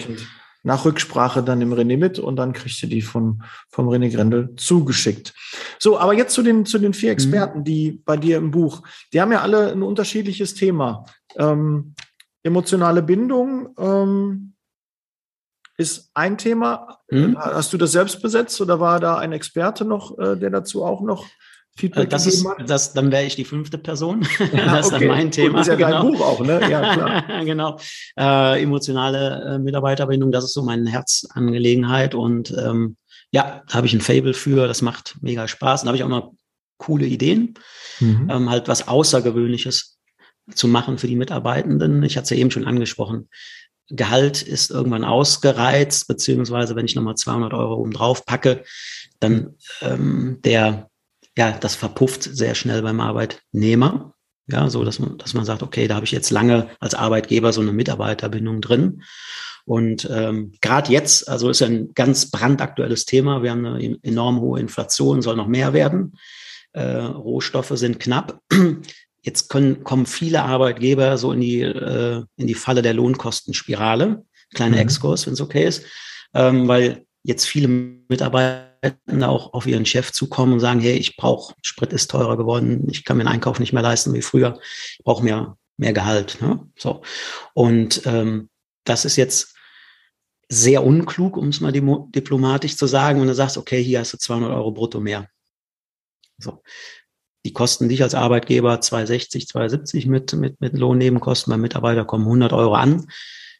nach 0.66 0.84
Rücksprache 0.84 1.44
dann 1.44 1.62
im 1.62 1.72
René 1.72 1.96
mit 1.96 2.18
und 2.18 2.34
dann 2.34 2.52
kriegst 2.52 2.82
du 2.82 2.88
die 2.88 3.00
von, 3.00 3.44
vom 3.68 3.88
René 3.88 4.12
Grendel 4.12 4.56
zugeschickt. 4.56 5.32
So, 5.78 5.96
aber 5.96 6.12
jetzt 6.12 6.34
zu 6.34 6.42
den, 6.42 6.66
zu 6.66 6.80
den 6.80 6.92
vier 6.92 7.10
mhm. 7.10 7.12
Experten, 7.12 7.64
die 7.64 8.02
bei 8.04 8.16
dir 8.16 8.38
im 8.38 8.50
Buch, 8.50 8.82
die 9.12 9.20
haben 9.20 9.30
ja 9.30 9.42
alle 9.42 9.70
ein 9.70 9.84
unterschiedliches 9.84 10.54
Thema. 10.54 11.04
Ähm, 11.36 11.94
emotionale 12.42 13.02
Bindung, 13.02 13.68
ähm, 13.78 14.54
ist 15.78 16.10
ein 16.14 16.36
Thema. 16.36 16.98
Mhm. 17.10 17.38
Hast 17.38 17.72
du 17.72 17.76
das 17.76 17.92
selbst 17.92 18.20
besetzt 18.20 18.60
oder 18.60 18.80
war 18.80 18.98
da 18.98 19.18
ein 19.18 19.32
Experte 19.32 19.84
noch, 19.84 20.18
äh, 20.18 20.36
der 20.36 20.50
dazu 20.50 20.84
auch 20.84 21.00
noch 21.00 21.26
Feedback 21.76 22.08
das 22.10 22.26
ist, 22.26 22.46
hat? 22.46 22.68
Das, 22.68 22.94
dann 22.94 23.12
wäre 23.12 23.24
ich 23.24 23.36
die 23.36 23.44
fünfte 23.44 23.78
Person. 23.78 24.26
Ja, 24.52 24.76
das 24.76 24.86
ist 24.86 24.92
dann 24.92 25.06
mein 25.06 25.30
Thema. 25.30 25.52
Gut, 25.52 25.60
ist 25.60 25.66
ja 25.68 25.74
genau. 25.74 25.90
dein 25.90 26.12
Buch 26.12 26.20
auch, 26.20 26.40
ne? 26.40 26.60
Ja, 26.70 26.94
klar. 27.24 27.44
genau. 27.44 27.78
Äh, 28.18 28.62
emotionale 28.62 29.54
äh, 29.54 29.58
Mitarbeiterbindung, 29.58 30.32
das 30.32 30.44
ist 30.44 30.54
so 30.54 30.62
meine 30.62 30.90
Herzangelegenheit 30.90 32.14
und 32.14 32.54
ähm, 32.56 32.96
ja, 33.30 33.62
da 33.68 33.74
habe 33.74 33.86
ich 33.86 33.94
ein 33.94 34.00
Fable 34.00 34.34
für, 34.34 34.66
das 34.66 34.82
macht 34.82 35.16
mega 35.20 35.46
Spaß. 35.46 35.82
Da 35.82 35.88
habe 35.88 35.96
ich 35.96 36.04
auch 36.04 36.08
noch 36.08 36.32
coole 36.78 37.06
Ideen, 37.06 37.54
mhm. 38.00 38.30
ähm, 38.30 38.50
halt 38.50 38.68
was 38.68 38.88
Außergewöhnliches 38.88 39.98
zu 40.54 40.68
machen 40.68 40.98
für 40.98 41.08
die 41.08 41.16
Mitarbeitenden. 41.16 42.02
Ich 42.02 42.16
hatte 42.16 42.24
es 42.24 42.30
ja 42.30 42.36
eben 42.36 42.50
schon 42.50 42.66
angesprochen. 42.66 43.28
Gehalt 43.88 44.42
ist 44.42 44.70
irgendwann 44.70 45.04
ausgereizt, 45.04 46.08
beziehungsweise 46.08 46.74
wenn 46.76 46.86
ich 46.86 46.94
nochmal 46.94 47.14
200 47.14 47.52
Euro 47.52 47.74
oben 47.74 47.92
drauf 47.92 48.24
packe, 48.26 48.64
dann 49.20 49.54
ähm, 49.80 50.40
der, 50.44 50.90
ja, 51.36 51.52
das 51.52 51.74
verpufft 51.74 52.22
sehr 52.22 52.54
schnell 52.54 52.82
beim 52.82 53.00
Arbeitnehmer. 53.00 54.14
Ja, 54.48 54.70
so 54.70 54.84
dass 54.84 55.00
man, 55.00 55.18
dass 55.18 55.34
man 55.34 55.44
sagt, 55.44 55.62
okay, 55.62 55.88
da 55.88 55.96
habe 55.96 56.06
ich 56.06 56.12
jetzt 56.12 56.30
lange 56.30 56.68
als 56.78 56.94
Arbeitgeber 56.94 57.52
so 57.52 57.60
eine 57.60 57.72
Mitarbeiterbindung 57.72 58.60
drin. 58.60 59.02
Und 59.64 60.08
ähm, 60.12 60.52
gerade 60.60 60.92
jetzt, 60.92 61.28
also 61.28 61.50
ist 61.50 61.62
ein 61.62 61.92
ganz 61.94 62.30
brandaktuelles 62.30 63.04
Thema. 63.04 63.42
Wir 63.42 63.50
haben 63.50 63.66
eine 63.66 63.98
enorm 64.04 64.40
hohe 64.40 64.60
Inflation, 64.60 65.22
soll 65.22 65.34
noch 65.34 65.48
mehr 65.48 65.72
werden. 65.72 66.16
Äh, 66.72 66.98
Rohstoffe 66.98 67.72
sind 67.74 67.98
knapp. 67.98 68.40
Jetzt 69.22 69.48
können, 69.48 69.82
kommen 69.82 70.06
viele 70.06 70.44
Arbeitgeber 70.44 71.18
so 71.18 71.32
in 71.32 71.40
die, 71.40 71.62
äh, 71.62 72.22
in 72.36 72.46
die 72.46 72.54
Falle 72.54 72.82
der 72.82 72.94
Lohnkostenspirale. 72.94 74.24
Kleiner 74.54 74.76
mhm. 74.76 74.82
Exkurs, 74.82 75.26
wenn 75.26 75.32
es 75.32 75.40
okay 75.40 75.66
ist. 75.66 75.84
Ähm, 76.32 76.68
weil 76.68 77.04
jetzt 77.24 77.46
viele 77.46 77.66
Mitarbeiter 77.66 78.75
auch 79.22 79.52
auf 79.52 79.66
ihren 79.66 79.86
Chef 79.86 80.12
zukommen 80.12 80.54
und 80.54 80.60
sagen, 80.60 80.80
hey, 80.80 80.96
ich 80.96 81.16
brauche, 81.16 81.54
Sprit 81.62 81.92
ist 81.92 82.10
teurer 82.10 82.36
geworden, 82.36 82.86
ich 82.90 83.04
kann 83.04 83.16
mir 83.16 83.24
den 83.24 83.32
Einkauf 83.32 83.58
nicht 83.58 83.72
mehr 83.72 83.82
leisten 83.82 84.14
wie 84.14 84.22
früher, 84.22 84.58
ich 84.98 85.04
brauche 85.04 85.24
mehr, 85.24 85.56
mehr 85.76 85.92
Gehalt. 85.92 86.38
Ne? 86.40 86.60
So. 86.76 87.02
Und 87.54 88.02
ähm, 88.06 88.48
das 88.84 89.04
ist 89.04 89.16
jetzt 89.16 89.54
sehr 90.48 90.84
unklug, 90.84 91.36
um 91.36 91.48
es 91.48 91.60
mal 91.60 91.72
diplomatisch 91.72 92.76
zu 92.76 92.86
sagen, 92.86 93.20
wenn 93.20 93.28
du 93.28 93.34
sagst, 93.34 93.58
okay, 93.58 93.82
hier 93.82 94.00
hast 94.00 94.12
du 94.12 94.18
200 94.18 94.52
Euro 94.52 94.70
brutto 94.70 95.00
mehr. 95.00 95.28
So. 96.38 96.62
Die 97.44 97.52
kosten 97.52 97.88
dich 97.88 98.02
als 98.02 98.14
Arbeitgeber 98.14 98.80
260, 98.80 99.48
270 99.48 100.06
mit, 100.06 100.32
mit, 100.34 100.60
mit 100.60 100.76
Lohnnebenkosten. 100.76 101.50
Beim 101.50 101.60
Mitarbeiter 101.60 102.04
kommen 102.04 102.24
100 102.24 102.52
Euro 102.52 102.74
an. 102.74 103.06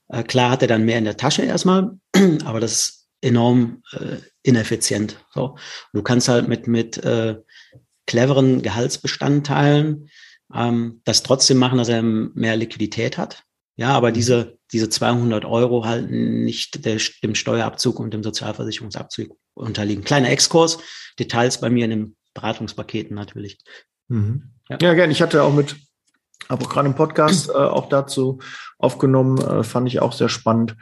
Äh, 0.09 0.23
klar 0.23 0.51
hat 0.51 0.63
er 0.63 0.69
dann 0.69 0.85
mehr 0.85 0.99
in 0.99 1.05
der 1.05 1.17
Tasche 1.17 1.43
erstmal, 1.43 1.93
aber 2.45 2.61
das 2.61 2.73
ist 2.73 3.09
enorm 3.21 3.83
äh, 3.93 4.17
ineffizient. 4.47 5.17
So. 5.35 5.57
Du 5.93 6.03
kannst 6.03 6.29
halt 6.29 6.49
mit, 6.49 6.67
mit 6.69 6.99
äh, 6.99 7.37
cleveren 8.07 8.63
Gehaltsbestandteilen 8.63 10.09
ähm, 10.55 11.01
das 11.05 11.23
trotzdem 11.23 11.59
machen, 11.59 11.79
dass 11.79 11.89
er 11.89 12.03
mehr 12.03 12.57
Liquidität 12.57 13.19
hat. 13.19 13.43
Ja, 13.77 13.91
aber 13.91 14.11
mhm. 14.11 14.15
diese, 14.15 14.59
diese 14.73 14.89
200 14.89 15.45
Euro 15.45 15.85
halt 15.85 16.11
nicht 16.11 16.85
der, 16.85 16.99
dem 17.23 17.35
Steuerabzug 17.35 17.99
und 17.99 18.15
dem 18.15 18.23
Sozialversicherungsabzug 18.23 19.37
unterliegen. 19.55 20.05
Kleiner 20.05 20.31
Exkurs, 20.31 20.79
Details 21.19 21.61
bei 21.61 21.69
mir 21.69 21.85
in 21.85 21.91
den 21.91 22.17
Beratungspaketen 22.33 23.17
natürlich. 23.17 23.59
Mhm. 24.09 24.53
Ja. 24.69 24.79
ja, 24.81 24.95
gerne. 24.95 25.13
Ich 25.13 25.23
hatte 25.23 25.43
auch 25.43 25.53
mit, 25.53 25.77
aber 26.49 26.65
auch 26.65 26.71
gerade 26.71 26.89
im 26.89 26.95
Podcast 26.95 27.49
äh, 27.49 27.53
auch 27.53 27.89
dazu 27.89 28.39
aufgenommen, 28.79 29.39
äh, 29.39 29.63
fand 29.65 29.89
ich 29.89 30.01
auch 30.01 30.13
sehr 30.13 30.29
spannend. 30.29 30.77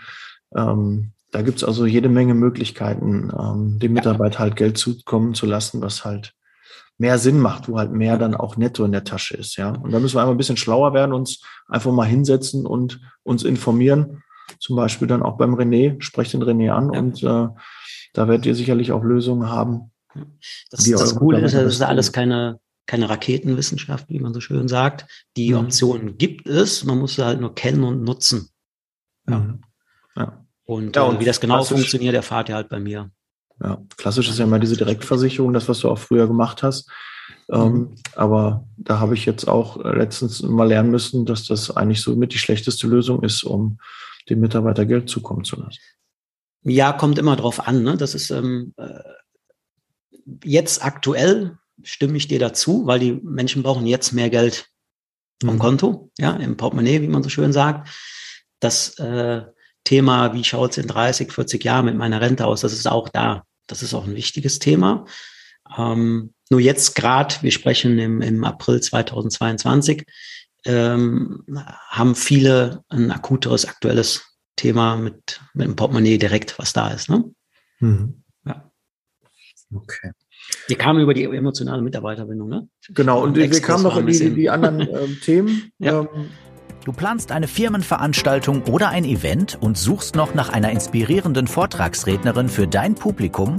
Ähm, 0.55 1.13
da 1.35 1.43
gibt's 1.43 1.65
also 1.65 1.85
jede 1.85 2.09
Menge 2.09 2.33
Möglichkeiten, 2.33 3.33
ähm, 3.37 3.81
dem 3.81 3.93
Mitarbeiter 3.93 4.39
halt 4.39 4.55
Geld 4.55 4.79
zukommen 4.79 5.35
zu 5.35 5.47
lassen, 5.47 5.81
was 5.81 6.05
halt 6.05 6.33
mehr 6.97 7.19
Sinn 7.19 7.41
macht, 7.41 7.69
wo 7.69 7.77
halt 7.77 7.91
mehr 7.91 8.19
dann 8.19 8.37
auch 8.37 8.57
netto 8.57 8.85
in 8.85 8.93
der 8.93 9.03
Tasche 9.03 9.37
ist, 9.37 9.57
ja. 9.57 9.71
Und 9.71 9.91
da 9.91 9.99
müssen 9.99 10.15
wir 10.15 10.21
einfach 10.21 10.33
ein 10.33 10.37
bisschen 10.37 10.57
schlauer 10.57 10.95
werden, 10.95 11.13
uns 11.13 11.43
einfach 11.67 11.91
mal 11.91 12.07
hinsetzen 12.07 12.67
und 12.67 13.01
uns 13.25 13.43
informieren. 13.43 14.23
Zum 14.61 14.77
Beispiel 14.77 15.09
dann 15.09 15.25
auch 15.25 15.37
beim 15.37 15.57
René, 15.57 16.01
sprecht 16.01 16.35
den 16.35 16.43
René 16.45 16.71
an 16.71 16.93
ja. 16.93 17.01
und 17.01 17.21
äh, 17.25 17.49
da 18.13 18.29
werdet 18.29 18.47
ihr 18.47 18.55
sicherlich 18.55 18.93
auch 18.93 19.03
Lösungen 19.03 19.49
haben. 19.49 19.91
Das, 20.71 20.85
das 20.85 21.17
Coole 21.17 21.41
ist, 21.41 21.53
das 21.53 21.65
ist 21.65 21.83
alles 21.83 22.13
keine, 22.13 22.61
keine 22.87 23.11
Raketenwissenschaft, 23.11 24.09
wie 24.09 24.21
man 24.21 24.33
so 24.33 24.41
schön 24.41 24.69
sagt. 24.69 25.27
Die 25.37 25.51
mhm. 25.51 25.59
Optionen 25.59 26.17
gibt 26.17 26.47
es, 26.47 26.85
man 26.85 27.01
muss 27.01 27.17
sie 27.17 27.25
halt 27.25 27.41
nur 27.41 27.57
kennen 27.57 27.83
und 27.83 28.05
nutzen. 28.05 28.51
Ja. 29.29 29.41
Mhm. 29.41 29.63
ja. 30.15 30.44
Und, 30.65 30.97
ja, 30.97 31.03
und 31.03 31.17
äh, 31.17 31.21
wie 31.21 31.25
das 31.25 31.41
genau 31.41 31.63
funktioniert, 31.63 32.15
erfahrt 32.15 32.49
ihr 32.49 32.55
halt 32.55 32.69
bei 32.69 32.81
mir. 32.81 33.11
Ja, 33.63 33.83
klassisch 33.97 34.29
ist 34.29 34.39
ja 34.39 34.45
immer 34.45 34.59
diese 34.59 34.77
Direktversicherung, 34.77 35.53
das, 35.53 35.69
was 35.69 35.81
du 35.81 35.91
auch 35.91 35.99
früher 35.99 36.27
gemacht 36.27 36.63
hast. 36.63 36.91
Ähm, 37.51 37.61
mhm. 37.61 37.67
Ähm, 37.67 37.95
aber 38.15 38.67
da 38.77 39.01
habe 39.01 39.15
ich 39.15 39.27
jetzt 39.27 39.47
auch 39.47 39.83
letztens 39.85 40.43
mal 40.43 40.69
lernen 40.69 40.91
müssen, 40.91 41.27
dass 41.27 41.47
das 41.47 41.71
eigentlich 41.71 42.01
so 42.01 42.17
mit 42.17 42.33
die 42.33 42.39
schlechteste 42.39 42.87
Lösung 42.87 43.23
ist, 43.23 43.45
um 43.45 43.79
dem 44.29 44.41
Mitarbeiter 44.41 44.87
Geld 44.87 45.09
zukommen 45.09 45.45
zu 45.45 45.57
lassen. 45.57 45.81
Ja, 46.63 46.93
kommt 46.93 47.19
immer 47.19 47.37
drauf 47.37 47.69
an. 47.69 47.83
Ne? 47.83 47.97
Das 47.97 48.15
ist 48.15 48.31
ähm, 48.31 48.73
äh, 48.79 49.01
jetzt 50.45 50.85
aktuell 50.85 51.59
stimme 51.83 52.17
ich 52.17 52.29
dir 52.29 52.39
dazu, 52.39 52.87
weil 52.87 52.99
die 52.99 53.13
Menschen 53.23 53.63
brauchen 53.63 53.87
jetzt 53.87 54.13
mehr 54.13 54.31
Geld 54.31 54.71
vom 55.45 55.57
mhm. 55.57 55.59
Konto, 55.59 56.11
ja, 56.19 56.35
im 56.37 56.57
Portemonnaie, 56.57 57.03
wie 57.03 57.09
man 57.09 57.23
so 57.23 57.29
schön 57.29 57.53
sagt. 57.53 57.89
Das 58.61 58.99
äh, 58.99 59.43
Thema, 59.85 60.33
wie 60.35 60.45
schaut 60.45 60.73
es 60.73 60.79
in 60.79 60.89
30, 60.89 61.33
40 61.33 61.63
Jahren 61.63 61.85
mit 61.85 61.97
meiner 61.97 62.21
Rente 62.21 62.47
aus, 62.47 62.63
das 62.63 62.73
ist 62.73 62.87
auch 62.87 63.09
da. 63.09 63.45
Das 63.67 63.83
ist 63.83 63.95
auch 63.95 64.07
ein 64.07 64.17
wichtiges 64.17 64.59
Thema. 64.59 65.07
Ähm, 65.79 66.35
nur 66.51 66.61
jetzt 66.61 66.95
gerade, 66.95 67.35
wir 67.41 67.51
sprechen 67.51 67.99
im, 67.99 68.21
im 68.21 68.45
April 68.45 68.81
2022, 68.81 70.05
ähm, 70.67 71.45
haben 71.89 72.15
viele 72.15 72.83
ein 72.89 73.11
akuteres, 73.11 73.67
aktuelles 73.67 74.23
Thema 74.57 74.97
mit, 74.97 75.41
mit 75.53 75.67
dem 75.67 75.77
Portemonnaie 75.77 76.19
direkt, 76.19 76.59
was 76.59 76.73
da 76.73 76.91
ist. 76.91 77.09
Ne? 77.09 77.25
Mhm. 77.81 78.23
Ja. 78.45 78.71
Okay. 79.75 80.13
Wir 80.67 80.77
kamen 80.77 81.01
über 81.01 81.15
die 81.15 81.25
emotionale 81.25 81.83
Mitarbeiterbindung, 81.83 82.49
ne? 82.49 82.69
Genau, 82.91 83.23
und 83.23 83.37
wir 83.37 83.49
kamen 83.61 83.83
noch 83.83 83.97
in 83.97 84.07
die, 84.07 84.31
die 84.31 84.51
anderen 84.51 84.81
ähm, 84.81 85.19
Themen. 85.23 85.73
Ja. 85.79 86.01
Ähm, 86.01 86.31
Du 86.85 86.93
planst 86.93 87.33
eine 87.33 87.49
Firmenveranstaltung 87.49 88.65
oder 88.65 88.91
ein 88.91 89.07
Event 89.07 89.57
und 89.63 89.79
suchst 89.79 90.17
noch 90.17 90.35
nach 90.35 90.51
einer 90.51 90.69
inspirierenden 90.69 91.47
Vortragsrednerin 91.47 92.51
für 92.51 92.69
dein 92.69 92.95
Publikum? 92.95 93.57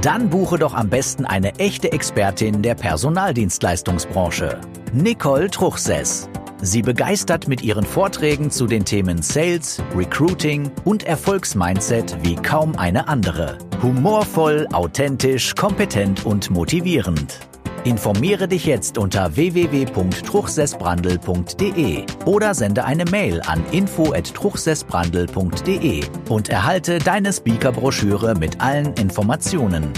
Dann 0.00 0.30
buche 0.30 0.58
doch 0.58 0.72
am 0.72 0.88
besten 0.88 1.26
eine 1.26 1.58
echte 1.58 1.92
Expertin 1.92 2.62
der 2.62 2.74
Personaldienstleistungsbranche, 2.74 4.58
Nicole 4.94 5.50
Truchsess. 5.50 6.30
Sie 6.62 6.80
begeistert 6.80 7.46
mit 7.46 7.60
ihren 7.60 7.84
Vorträgen 7.84 8.50
zu 8.50 8.66
den 8.66 8.86
Themen 8.86 9.20
Sales, 9.20 9.82
Recruiting 9.94 10.70
und 10.84 11.02
Erfolgsmindset 11.02 12.16
wie 12.22 12.36
kaum 12.36 12.76
eine 12.76 13.06
andere. 13.06 13.58
Humorvoll, 13.82 14.66
authentisch, 14.72 15.54
kompetent 15.56 16.24
und 16.24 16.50
motivierend. 16.50 17.51
Informiere 17.84 18.46
dich 18.46 18.64
jetzt 18.64 18.96
unter 18.96 19.34
www.truchsessbrandel.de 19.34 22.06
oder 22.26 22.54
sende 22.54 22.84
eine 22.84 23.04
Mail 23.06 23.42
an 23.44 23.60
info@truchsessbrandel.de 23.72 26.04
und 26.28 26.48
erhalte 26.48 27.00
deine 27.00 27.32
Speakerbroschüre 27.32 28.36
mit 28.36 28.60
allen 28.60 28.94
Informationen. 28.94 29.92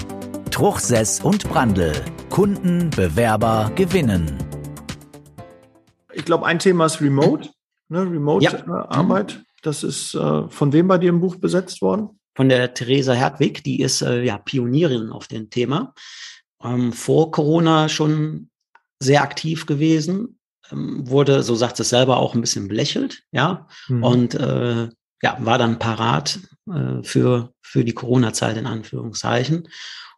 Truchsess 0.50 1.20
und 1.20 1.46
Brandel. 1.50 1.92
Kunden, 2.30 2.88
Bewerber 2.88 3.70
gewinnen. 3.74 4.38
Ich 6.14 6.24
glaube, 6.24 6.46
ein 6.46 6.58
Thema 6.58 6.86
ist 6.86 7.02
Remote, 7.02 7.50
ne? 7.90 8.00
Remote-Arbeit. 8.00 9.32
Ja. 9.32 9.38
Äh, 9.38 9.42
das 9.60 9.82
ist 9.82 10.14
äh, 10.14 10.48
von 10.48 10.72
wem 10.72 10.88
bei 10.88 10.96
dir 10.96 11.10
im 11.10 11.20
Buch 11.20 11.36
besetzt 11.36 11.82
worden? 11.82 12.18
Von 12.34 12.48
der 12.48 12.72
Theresa 12.72 13.12
Hertwig, 13.12 13.62
die 13.62 13.82
ist 13.82 14.00
äh, 14.00 14.22
ja 14.22 14.38
Pionierin 14.38 15.10
auf 15.10 15.28
dem 15.28 15.50
Thema 15.50 15.92
ähm, 16.64 16.92
vor 16.92 17.30
Corona 17.30 17.88
schon 17.88 18.50
sehr 18.98 19.22
aktiv 19.22 19.66
gewesen, 19.66 20.38
ähm, 20.70 21.08
wurde, 21.08 21.42
so 21.42 21.54
sagt 21.54 21.78
es 21.80 21.90
selber, 21.90 22.16
auch 22.16 22.34
ein 22.34 22.40
bisschen 22.40 22.68
belächelt, 22.68 23.22
ja, 23.32 23.68
mhm. 23.88 24.02
und 24.02 24.34
äh, 24.34 24.88
ja, 25.22 25.38
war 25.40 25.58
dann 25.58 25.78
parat 25.78 26.38
äh, 26.70 27.02
für, 27.02 27.54
für 27.62 27.84
die 27.84 27.94
Corona-Zeit 27.94 28.56
in 28.56 28.66
Anführungszeichen. 28.66 29.68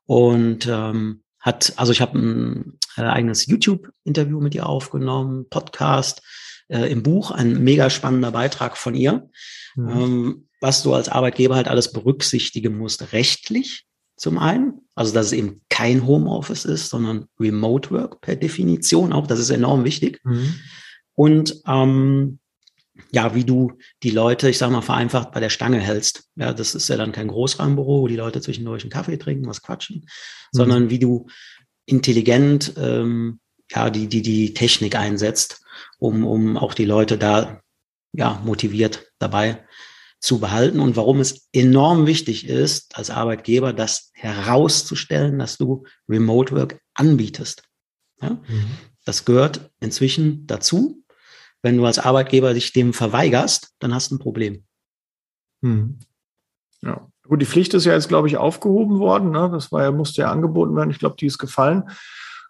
Und 0.05 0.67
ähm, 0.67 1.23
hat, 1.41 1.73
also 1.77 1.93
ich 1.93 2.01
habe 2.01 2.19
ein 2.19 2.79
äh, 2.97 3.03
eigenes 3.03 3.47
YouTube-Interview 3.47 4.41
mit 4.41 4.55
ihr 4.55 4.69
aufgenommen, 4.69 5.49
Podcast, 5.49 6.23
äh, 6.69 6.91
im 6.91 7.03
Buch, 7.03 7.31
ein 7.31 7.63
mega 7.63 7.91
spannender 7.91 8.33
Beitrag 8.33 8.77
von 8.77 8.95
ihr, 8.95 9.29
mhm. 9.77 9.89
ähm, 9.89 10.49
was 10.61 10.83
du 10.83 10.95
als 10.95 11.09
Arbeitgeber 11.09 11.55
halt 11.55 11.69
alles 11.69 11.93
berücksichtigen 11.93 12.77
musst, 12.77 13.13
rechtlich, 13.13 13.87
zum 14.17 14.39
einen, 14.39 14.81
also 14.95 15.13
dass 15.13 15.27
es 15.27 15.33
eben 15.33 15.61
kein 15.69 16.07
Homeoffice 16.07 16.65
ist, 16.65 16.89
sondern 16.89 17.27
Remote 17.39 17.91
Work 17.91 18.21
per 18.21 18.37
Definition 18.37 19.13
auch, 19.13 19.27
das 19.27 19.39
ist 19.39 19.51
enorm 19.51 19.85
wichtig. 19.85 20.21
Mhm. 20.25 20.55
Und 21.15 21.63
ähm, 21.67 22.39
ja, 23.13 23.35
wie 23.35 23.45
du 23.45 23.73
die 24.03 24.11
Leute, 24.11 24.49
ich 24.49 24.59
sag 24.59 24.71
mal, 24.71 24.81
vereinfacht 24.81 25.33
bei 25.33 25.41
der 25.41 25.51
Stange 25.51 25.81
hältst. 25.81 26.25
Ja, 26.35 26.55
das 26.55 26.75
ist 26.75 26.89
ja 26.89 26.97
dann 26.97 27.13
kein 27.13 27.29
Großraumbüro, 27.29 28.03
wo 28.03 28.09
die 28.09 28.17
Leute 28.17 28.41
zwischendurch 28.41 28.83
einen 28.83 28.91
Kaffee 28.91 29.19
trinken, 29.19 29.47
was 29.47 29.63
quatschen, 29.63 29.97
mhm. 29.97 30.09
sondern 30.51 30.91
wie 30.91 30.99
du 30.99 31.27
intelligent 31.85 32.75
ähm, 32.79 33.41
ja, 33.71 33.91
die, 33.91 34.09
die, 34.09 34.23
die 34.23 34.55
Technik 34.55 34.97
einsetzt, 34.97 35.63
um, 35.99 36.25
um 36.25 36.57
auch 36.57 36.73
die 36.73 36.85
Leute 36.85 37.19
da 37.19 37.61
ja, 38.13 38.41
motiviert 38.45 39.13
dabei 39.19 39.65
zu 40.21 40.41
behalten 40.41 40.81
und 40.81 40.97
warum 40.97 41.21
es 41.21 41.49
enorm 41.53 42.07
wichtig 42.07 42.49
ist, 42.49 42.97
als 42.97 43.11
Arbeitgeber 43.11 43.73
das 43.73 44.11
herauszustellen, 44.15 45.39
dass 45.39 45.59
du 45.59 45.85
Remote 46.09 46.55
Work 46.55 46.81
anbietest. 46.95 47.63
Ja? 48.21 48.31
Mhm. 48.31 48.67
Das 49.05 49.25
gehört 49.25 49.71
inzwischen 49.81 50.47
dazu. 50.47 51.03
Wenn 51.63 51.77
du 51.77 51.85
als 51.85 51.99
Arbeitgeber 51.99 52.55
dich 52.55 52.73
dem 52.73 52.93
verweigerst, 52.93 53.73
dann 53.79 53.95
hast 53.95 54.11
du 54.11 54.17
ein 54.17 54.21
Problem. 54.21 54.65
Mhm. 55.61 55.99
Ja. 56.83 57.09
Gut, 57.23 57.43
die 57.43 57.47
Pflicht 57.47 57.75
ist 57.75 57.85
ja 57.85 57.93
jetzt, 57.93 58.09
glaube 58.09 58.29
ich, 58.29 58.37
aufgehoben 58.37 58.99
worden. 58.99 59.31
Ne? 59.31 59.51
Das 59.53 59.73
war 59.73 59.83
ja, 59.83 59.91
musste 59.91 60.23
ja 60.23 60.31
angeboten 60.31 60.77
werden. 60.77 60.91
Ich 60.91 60.99
glaube, 60.99 61.17
die 61.19 61.27
ist 61.27 61.39
gefallen. 61.39 61.85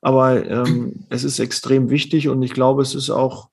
Aber 0.03 0.45
ähm, 0.49 1.07
es 1.09 1.25
ist 1.25 1.39
extrem 1.39 1.91
wichtig 1.91 2.29
und 2.29 2.43
ich 2.43 2.53
glaube, 2.53 2.83
es 2.83 2.95
ist 2.95 3.11
auch, 3.11 3.49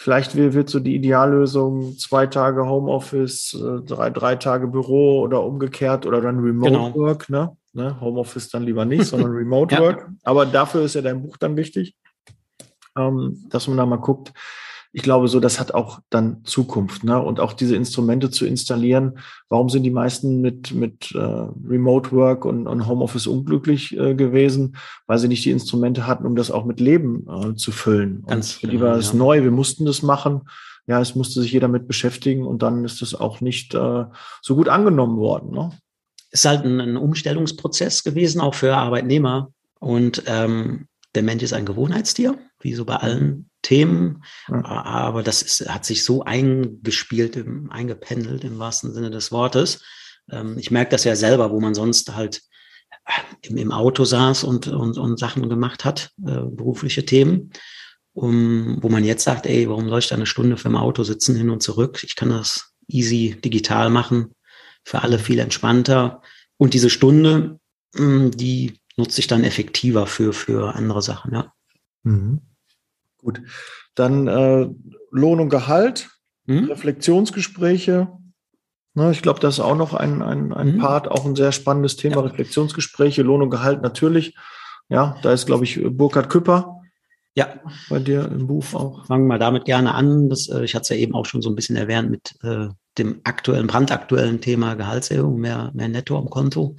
vielleicht 0.00 0.36
wird 0.36 0.70
so 0.70 0.78
die 0.78 0.94
Ideallösung 0.94 1.98
zwei 1.98 2.28
Tage 2.28 2.64
Homeoffice, 2.64 3.52
äh, 3.54 3.80
drei, 3.84 4.10
drei 4.10 4.36
Tage 4.36 4.68
Büro 4.68 5.20
oder 5.22 5.42
umgekehrt 5.42 6.06
oder 6.06 6.20
dann 6.20 6.38
Remote 6.38 6.70
genau. 6.70 6.94
Work, 6.94 7.28
ne? 7.28 7.56
ne? 7.72 8.00
Homeoffice 8.00 8.48
dann 8.48 8.62
lieber 8.62 8.84
nicht, 8.84 9.04
sondern 9.06 9.32
Remote 9.32 9.74
ja. 9.74 9.80
Work. 9.80 10.08
Aber 10.22 10.46
dafür 10.46 10.82
ist 10.82 10.94
ja 10.94 11.02
dein 11.02 11.20
Buch 11.20 11.36
dann 11.36 11.56
wichtig, 11.56 11.96
ähm, 12.96 13.44
dass 13.50 13.66
man 13.66 13.76
da 13.76 13.86
mal 13.86 13.96
guckt, 13.96 14.32
ich 14.98 15.04
glaube, 15.04 15.28
so, 15.28 15.38
das 15.38 15.60
hat 15.60 15.74
auch 15.74 16.00
dann 16.10 16.42
Zukunft. 16.42 17.04
Ne? 17.04 17.22
Und 17.22 17.38
auch 17.38 17.52
diese 17.52 17.76
Instrumente 17.76 18.30
zu 18.30 18.46
installieren. 18.46 19.20
Warum 19.48 19.68
sind 19.68 19.84
die 19.84 19.92
meisten 19.92 20.40
mit, 20.40 20.74
mit 20.74 21.14
äh, 21.14 21.18
Remote 21.18 22.10
Work 22.10 22.44
und, 22.44 22.66
und 22.66 22.88
Homeoffice 22.88 23.28
unglücklich 23.28 23.96
äh, 23.96 24.16
gewesen? 24.16 24.76
Weil 25.06 25.18
sie 25.18 25.28
nicht 25.28 25.44
die 25.44 25.52
Instrumente 25.52 26.08
hatten, 26.08 26.26
um 26.26 26.34
das 26.34 26.50
auch 26.50 26.64
mit 26.64 26.80
Leben 26.80 27.24
äh, 27.28 27.54
zu 27.54 27.70
füllen. 27.70 28.24
Ganz 28.26 28.54
und 28.54 28.60
für 28.60 28.66
die 28.66 28.80
war 28.80 28.96
es 28.96 29.12
ja. 29.12 29.18
neu, 29.18 29.44
wir 29.44 29.52
mussten 29.52 29.84
das 29.84 30.02
machen. 30.02 30.40
Ja, 30.88 31.00
es 31.00 31.14
musste 31.14 31.40
sich 31.42 31.52
jeder 31.52 31.68
mit 31.68 31.86
beschäftigen 31.86 32.44
und 32.44 32.62
dann 32.62 32.84
ist 32.84 33.00
es 33.00 33.14
auch 33.14 33.40
nicht 33.40 33.74
äh, 33.74 34.04
so 34.42 34.56
gut 34.56 34.68
angenommen 34.68 35.18
worden. 35.18 35.52
Ne? 35.52 35.70
Ist 36.32 36.44
halt 36.44 36.64
ein, 36.64 36.80
ein 36.80 36.96
Umstellungsprozess 36.96 38.02
gewesen, 38.02 38.40
auch 38.40 38.56
für 38.56 38.76
Arbeitnehmer. 38.76 39.52
Und 39.78 40.24
ähm, 40.26 40.88
der 41.18 41.24
Mensch 41.24 41.42
ist 41.42 41.52
ein 41.52 41.66
Gewohnheitstier, 41.66 42.38
wie 42.60 42.74
so 42.74 42.84
bei 42.84 42.96
allen 42.96 43.50
Themen. 43.62 44.22
Ja. 44.48 44.64
Aber 44.64 45.24
das 45.24 45.42
ist, 45.42 45.68
hat 45.68 45.84
sich 45.84 46.04
so 46.04 46.22
eingespielt, 46.22 47.34
im, 47.34 47.70
eingependelt 47.70 48.44
im 48.44 48.58
wahrsten 48.60 48.94
Sinne 48.94 49.10
des 49.10 49.32
Wortes. 49.32 49.82
Ähm, 50.30 50.56
ich 50.58 50.70
merke 50.70 50.92
das 50.92 51.02
ja 51.02 51.16
selber, 51.16 51.50
wo 51.50 51.60
man 51.60 51.74
sonst 51.74 52.14
halt 52.14 52.42
im, 53.42 53.56
im 53.56 53.72
Auto 53.72 54.04
saß 54.04 54.44
und, 54.44 54.68
und, 54.68 54.96
und 54.96 55.18
Sachen 55.18 55.48
gemacht 55.48 55.84
hat, 55.84 56.10
äh, 56.24 56.40
berufliche 56.50 57.04
Themen. 57.04 57.50
Um, 58.14 58.78
wo 58.82 58.88
man 58.88 59.04
jetzt 59.04 59.22
sagt, 59.22 59.46
ey, 59.46 59.68
warum 59.68 59.88
soll 59.88 60.00
ich 60.00 60.08
da 60.08 60.16
eine 60.16 60.26
Stunde 60.26 60.56
für 60.56 60.68
im 60.68 60.76
Auto 60.76 61.04
sitzen, 61.04 61.36
hin 61.36 61.50
und 61.50 61.62
zurück? 61.62 62.02
Ich 62.02 62.16
kann 62.16 62.30
das 62.30 62.72
easy 62.88 63.36
digital 63.44 63.90
machen, 63.90 64.34
für 64.84 65.02
alle 65.02 65.20
viel 65.20 65.38
entspannter. 65.38 66.22
Und 66.56 66.74
diese 66.74 66.90
Stunde, 66.90 67.60
hm, 67.94 68.32
die 68.32 68.80
nutze 68.98 69.20
ich 69.20 69.26
dann 69.26 69.44
effektiver 69.44 70.06
für, 70.06 70.32
für 70.32 70.74
andere 70.74 71.00
Sachen, 71.00 71.32
ja. 71.32 71.52
Mhm. 72.02 72.40
Gut. 73.18 73.42
Dann 73.94 74.28
äh, 74.28 74.68
Lohn 75.10 75.40
und 75.40 75.48
Gehalt, 75.48 76.10
mhm. 76.46 76.64
Reflexionsgespräche. 76.64 78.08
Ne, 78.94 79.10
ich 79.12 79.22
glaube, 79.22 79.40
das 79.40 79.54
ist 79.54 79.60
auch 79.60 79.76
noch 79.76 79.94
ein, 79.94 80.22
ein, 80.22 80.52
ein 80.52 80.74
mhm. 80.74 80.78
Part, 80.78 81.08
auch 81.08 81.24
ein 81.24 81.36
sehr 81.36 81.52
spannendes 81.52 81.96
Thema. 81.96 82.16
Ja. 82.16 82.22
Reflexionsgespräche, 82.22 83.22
Lohn 83.22 83.42
und 83.42 83.50
Gehalt 83.50 83.82
natürlich. 83.82 84.36
Ja, 84.88 85.16
da 85.22 85.32
ist, 85.32 85.46
glaube 85.46 85.64
ich, 85.64 85.80
Burkhard 85.82 86.30
Küpper. 86.30 86.80
Ja. 87.34 87.60
Bei 87.88 88.00
dir 88.00 88.24
im 88.26 88.46
Buch 88.48 88.74
auch. 88.74 89.06
Fangen 89.06 89.28
wir 89.28 89.38
damit 89.38 89.64
gerne 89.64 89.94
an. 89.94 90.28
Das, 90.28 90.48
äh, 90.48 90.64
ich 90.64 90.74
hatte 90.74 90.82
es 90.82 90.88
ja 90.88 90.96
eben 90.96 91.14
auch 91.14 91.26
schon 91.26 91.42
so 91.42 91.50
ein 91.50 91.54
bisschen 91.54 91.76
erwähnt 91.76 92.10
mit 92.10 92.34
äh, 92.42 92.68
dem 92.98 93.20
aktuellen, 93.24 93.66
brandaktuellen 93.66 94.40
Thema 94.40 94.74
Gehaltserhöhung, 94.74 95.38
mehr, 95.38 95.70
mehr 95.74 95.88
Netto 95.88 96.18
am 96.18 96.30
Konto. 96.30 96.76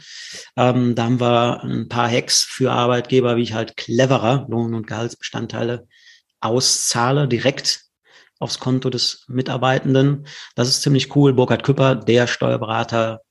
Ähm, 0.55 0.95
da 0.95 1.05
haben 1.05 1.19
wir 1.19 1.63
ein 1.63 1.87
paar 1.89 2.09
Hacks 2.09 2.43
für 2.43 2.71
Arbeitgeber, 2.71 3.35
wie 3.35 3.43
ich 3.43 3.53
halt 3.53 3.77
cleverer 3.77 4.45
Lohn- 4.49 4.73
und 4.73 4.87
Gehaltsbestandteile 4.87 5.87
auszahle, 6.39 7.27
direkt 7.27 7.85
aufs 8.39 8.59
Konto 8.59 8.89
des 8.89 9.25
Mitarbeitenden. 9.27 10.25
Das 10.55 10.69
ist 10.69 10.81
ziemlich 10.81 11.15
cool. 11.15 11.33
Burkhard 11.33 11.63
Küpper, 11.63 11.95
der 11.95 12.27
Steuerberater 12.27 13.21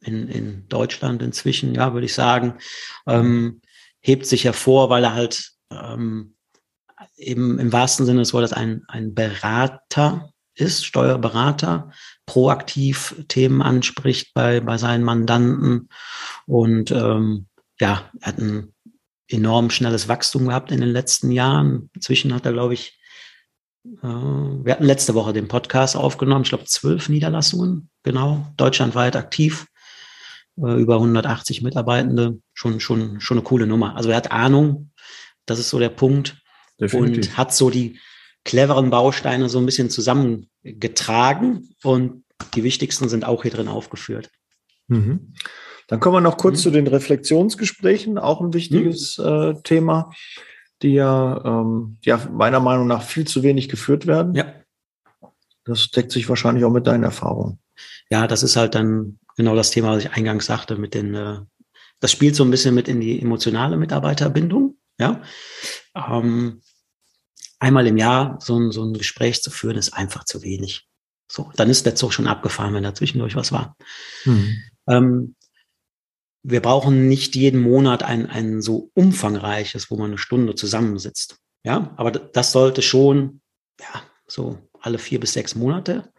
in, 0.00 0.28
in 0.28 0.68
Deutschland 0.68 1.22
inzwischen, 1.22 1.74
ja, 1.74 1.92
würde 1.92 2.06
ich 2.06 2.14
sagen, 2.14 2.54
ähm, 3.06 3.60
hebt 4.00 4.26
sich 4.26 4.44
hervor, 4.44 4.90
weil 4.90 5.04
er 5.04 5.14
halt 5.14 5.52
ähm, 5.70 6.34
eben 7.16 7.58
im 7.58 7.72
wahrsten 7.72 8.06
Sinne 8.06 8.20
des 8.20 8.34
Wortes 8.34 8.52
ein, 8.52 8.82
ein 8.88 9.14
Berater 9.14 10.32
ist, 10.60 10.84
Steuerberater, 10.84 11.90
proaktiv 12.26 13.24
Themen 13.28 13.62
anspricht 13.62 14.34
bei, 14.34 14.60
bei 14.60 14.78
seinen 14.78 15.04
Mandanten 15.04 15.88
und 16.46 16.90
ähm, 16.90 17.46
ja, 17.80 18.10
er 18.20 18.26
hat 18.26 18.38
ein 18.38 18.74
enorm 19.28 19.70
schnelles 19.70 20.08
Wachstum 20.08 20.48
gehabt 20.48 20.70
in 20.70 20.80
den 20.80 20.90
letzten 20.90 21.30
Jahren. 21.30 21.90
Inzwischen 21.94 22.34
hat 22.34 22.46
er, 22.46 22.52
glaube 22.52 22.74
ich, 22.74 22.98
äh, 23.84 24.06
wir 24.06 24.72
hatten 24.72 24.84
letzte 24.84 25.14
Woche 25.14 25.32
den 25.32 25.48
Podcast 25.48 25.96
aufgenommen, 25.96 26.42
ich 26.42 26.50
glaube 26.50 26.64
zwölf 26.64 27.08
Niederlassungen, 27.08 27.90
genau, 28.02 28.46
deutschlandweit 28.56 29.16
aktiv, 29.16 29.66
äh, 30.58 30.80
über 30.80 30.96
180 30.96 31.62
Mitarbeitende, 31.62 32.40
schon, 32.52 32.80
schon, 32.80 33.20
schon 33.20 33.38
eine 33.38 33.44
coole 33.44 33.66
Nummer. 33.66 33.96
Also 33.96 34.10
er 34.10 34.16
hat 34.16 34.32
Ahnung, 34.32 34.92
das 35.46 35.58
ist 35.58 35.70
so 35.70 35.78
der 35.78 35.88
Punkt 35.88 36.40
Definitiv. 36.80 37.30
und 37.30 37.36
hat 37.38 37.54
so 37.54 37.70
die 37.70 37.98
cleveren 38.44 38.90
Bausteine 38.90 39.48
so 39.48 39.58
ein 39.58 39.66
bisschen 39.66 39.90
zusammengetragen 40.62 41.74
und 41.82 42.24
die 42.54 42.64
wichtigsten 42.64 43.08
sind 43.08 43.24
auch 43.24 43.42
hier 43.42 43.50
drin 43.50 43.68
aufgeführt. 43.68 44.30
Mhm. 44.88 45.34
Dann 45.88 46.00
kommen 46.00 46.16
wir 46.16 46.20
noch 46.20 46.38
kurz 46.38 46.58
mhm. 46.58 46.62
zu 46.62 46.70
den 46.70 46.86
Reflexionsgesprächen, 46.86 48.18
auch 48.18 48.40
ein 48.40 48.54
wichtiges 48.54 49.18
mhm. 49.18 49.24
äh, 49.24 49.54
Thema, 49.62 50.12
die 50.82 50.94
ja, 50.94 51.42
ähm, 51.44 51.98
ja 52.04 52.20
meiner 52.32 52.60
Meinung 52.60 52.86
nach 52.86 53.02
viel 53.02 53.26
zu 53.26 53.42
wenig 53.42 53.68
geführt 53.68 54.06
werden. 54.06 54.34
Ja. 54.34 54.54
Das 55.64 55.90
deckt 55.90 56.12
sich 56.12 56.28
wahrscheinlich 56.28 56.64
auch 56.64 56.72
mit 56.72 56.86
deinen 56.86 57.04
Erfahrungen. 57.04 57.58
Ja, 58.10 58.26
das 58.26 58.42
ist 58.42 58.56
halt 58.56 58.74
dann 58.74 59.18
genau 59.36 59.54
das 59.54 59.70
Thema, 59.70 59.92
was 59.92 60.04
ich 60.04 60.12
eingangs 60.12 60.46
sagte, 60.46 60.76
mit 60.76 60.94
den, 60.94 61.14
äh, 61.14 61.38
das 62.00 62.12
spielt 62.12 62.34
so 62.34 62.44
ein 62.44 62.50
bisschen 62.50 62.74
mit 62.74 62.88
in 62.88 63.00
die 63.00 63.20
emotionale 63.20 63.76
Mitarbeiterbindung. 63.76 64.76
Ja. 64.98 65.22
Ähm, 65.94 66.62
einmal 67.60 67.86
im 67.86 67.96
Jahr 67.96 68.38
so 68.40 68.58
ein, 68.58 68.72
so 68.72 68.82
ein 68.82 68.94
Gespräch 68.94 69.42
zu 69.42 69.50
führen, 69.50 69.76
ist 69.76 69.92
einfach 69.92 70.24
zu 70.24 70.42
wenig. 70.42 70.88
So, 71.30 71.52
dann 71.54 71.70
ist 71.70 71.86
der 71.86 71.94
Zug 71.94 72.12
schon 72.12 72.26
abgefahren, 72.26 72.74
wenn 72.74 72.82
da 72.82 72.94
zwischendurch 72.94 73.36
was 73.36 73.52
war. 73.52 73.76
Mhm. 74.24 74.62
Ähm, 74.88 75.36
wir 76.42 76.60
brauchen 76.60 77.06
nicht 77.08 77.36
jeden 77.36 77.60
Monat 77.60 78.02
ein, 78.02 78.26
ein 78.26 78.62
so 78.62 78.90
umfangreiches, 78.94 79.90
wo 79.90 79.96
man 79.96 80.06
eine 80.06 80.18
Stunde 80.18 80.54
zusammensitzt. 80.54 81.36
Ja, 81.62 81.92
aber 81.96 82.10
das 82.10 82.52
sollte 82.52 82.82
schon, 82.82 83.42
ja, 83.78 84.02
so 84.26 84.58
alle 84.80 84.98
vier 84.98 85.20
bis 85.20 85.34
sechs 85.34 85.54
Monate 85.54 86.10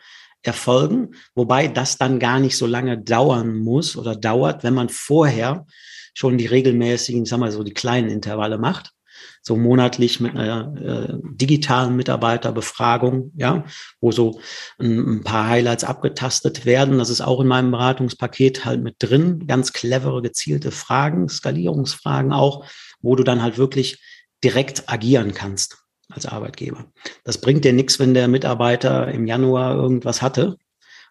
erfolgen, 0.43 1.15
wobei 1.34 1.67
das 1.67 1.97
dann 1.97 2.19
gar 2.19 2.39
nicht 2.39 2.56
so 2.56 2.67
lange 2.67 2.99
dauern 2.99 3.58
muss 3.58 3.97
oder 3.97 4.15
dauert, 4.15 4.63
wenn 4.63 4.75
man 4.75 4.89
vorher 4.89 5.65
schon 6.13 6.38
die 6.38 6.45
regelmäßigen, 6.45 7.23
ich 7.23 7.30
sag 7.30 7.39
mal 7.39 7.51
so 7.51 7.63
die 7.63 7.73
kleinen 7.73 8.10
Intervalle 8.10 8.60
macht 8.60 8.93
so 9.41 9.57
monatlich 9.57 10.19
mit 10.19 10.36
einer 10.36 10.75
äh, 10.81 11.13
digitalen 11.23 11.95
Mitarbeiterbefragung, 11.95 13.31
ja, 13.36 13.65
wo 13.99 14.12
so 14.12 14.39
ein, 14.77 15.17
ein, 15.17 15.23
paar 15.23 15.47
Highlights 15.47 15.84
abgetastet 15.84 16.65
werden. 16.65 16.99
Das 16.99 17.10
ist 17.10 17.21
auch 17.21 17.41
in 17.41 17.47
meinem 17.47 17.71
Beratungspaket 17.71 18.65
halt 18.65 18.81
mit 18.81 18.95
drin. 18.99 19.47
Ganz 19.47 19.73
clevere, 19.73 20.21
gezielte 20.21 20.71
Fragen, 20.71 21.27
Skalierungsfragen 21.27 22.34
auch, 22.34 22.65
wo 23.01 23.15
du 23.15 23.23
dann 23.23 23.41
halt 23.41 23.57
wirklich 23.57 24.01
direkt 24.43 24.89
agieren 24.89 25.34
kannst 25.34 25.77
als 26.10 26.25
Arbeitgeber. 26.25 26.91
Das 27.23 27.39
bringt 27.39 27.65
dir 27.65 27.73
nichts, 27.73 27.99
wenn 27.99 28.13
der 28.13 28.27
Mitarbeiter 28.27 29.07
im 29.07 29.25
Januar 29.25 29.75
irgendwas 29.75 30.21
hatte, 30.21 30.57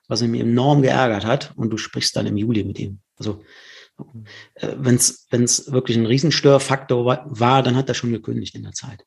was 0.09 0.23
ihn 0.23 0.35
enorm 0.35 0.83
geärgert 0.83 1.25
hat 1.25 1.53
und 1.57 1.70
du 1.70 1.77
sprichst 1.79 2.14
dann 2.16 2.27
im 2.27 2.37
Juli 2.37 2.64
mit 2.64 2.79
ihm. 2.79 3.01
Also 3.16 3.42
äh, 4.55 4.75
wenn 4.77 4.95
es 4.97 5.73
wirklich 5.73 5.97
ein 5.97 6.07
Riesenstörfaktor 6.07 7.05
war, 7.05 7.25
war, 7.27 7.63
dann 7.63 7.77
hat 7.77 7.89
er 7.89 7.95
schon 7.95 8.13
gekündigt 8.13 8.55
in 8.55 8.63
der 8.63 8.73
Zeit. 8.73 9.05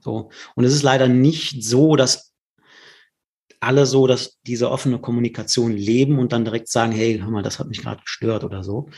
So. 0.00 0.30
Und 0.54 0.64
es 0.64 0.72
ist 0.72 0.82
leider 0.82 1.08
nicht 1.08 1.62
so, 1.62 1.96
dass 1.96 2.34
alle 3.60 3.86
so, 3.86 4.06
dass 4.06 4.38
diese 4.46 4.70
offene 4.70 4.98
Kommunikation 4.98 5.72
leben 5.72 6.18
und 6.18 6.32
dann 6.32 6.44
direkt 6.44 6.68
sagen, 6.68 6.92
hey, 6.92 7.18
hör 7.18 7.30
mal, 7.30 7.42
das 7.42 7.58
hat 7.58 7.68
mich 7.68 7.82
gerade 7.82 8.02
gestört 8.02 8.44
oder 8.44 8.62
so. 8.62 8.90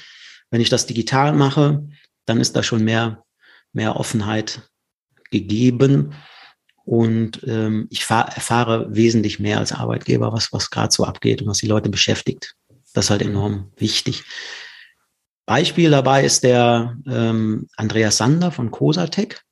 Wenn 0.51 0.61
ich 0.61 0.69
das 0.69 0.87
digital 0.87 1.33
mache, 1.33 1.87
dann 2.25 2.41
ist 2.41 2.57
da 2.57 2.63
schon 2.63 2.85
mehr, 2.85 3.25
mehr 3.73 3.97
Offenheit 3.97 4.69
gegeben. 5.31 6.15
Und 6.85 7.43
ähm, 7.47 7.89
ich 7.91 8.09
erfahre 8.09 8.95
wesentlich 8.95 9.41
mehr 9.41 9.59
als 9.59 9.73
Arbeitgeber, 9.73 10.33
was, 10.33 10.53
was 10.53 10.71
gerade 10.71 10.93
so 10.93 11.05
abgeht 11.05 11.43
und 11.43 11.49
was 11.49 11.59
die 11.59 11.67
Leute 11.67 11.89
beschäftigt. 11.89 12.55
Das 12.95 13.07
ist 13.07 13.11
halt 13.11 13.23
enorm 13.23 13.73
wichtig. 13.77 14.25
Beispiel 15.47 15.91
dabei 15.91 16.25
ist 16.25 16.43
der 16.43 16.97
ähm, 17.07 17.69
Andreas 17.77 18.17
Sander 18.17 18.51
von 18.51 18.73
Cosatec, 18.73 19.43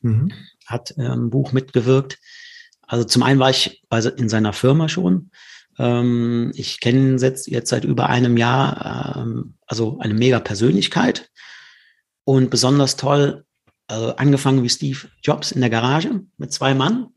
mhm. 0.00 0.32
hat 0.66 0.94
ähm, 0.96 1.26
ein 1.26 1.30
Buch 1.30 1.52
mitgewirkt. 1.52 2.18
Also 2.86 3.04
zum 3.04 3.22
einen 3.22 3.40
war 3.40 3.50
ich 3.50 3.82
in 4.16 4.28
seiner 4.28 4.54
Firma 4.54 4.88
schon. 4.88 5.30
Ähm, 5.78 6.50
ich 6.54 6.80
kenne 6.80 6.98
ihn 6.98 7.18
jetzt, 7.18 7.46
jetzt 7.46 7.68
seit 7.68 7.84
über 7.84 8.08
einem 8.08 8.36
Jahr, 8.36 9.16
ähm, 9.18 9.54
also 9.66 9.98
eine 9.98 10.14
mega 10.14 10.40
Persönlichkeit. 10.40 11.30
Und 12.24 12.48
besonders 12.48 12.96
toll, 12.96 13.44
also 13.86 14.16
angefangen 14.16 14.62
wie 14.62 14.70
Steve 14.70 15.08
Jobs 15.22 15.52
in 15.52 15.60
der 15.60 15.70
Garage 15.70 16.22
mit 16.38 16.54
zwei 16.54 16.74
Mann. 16.74 17.08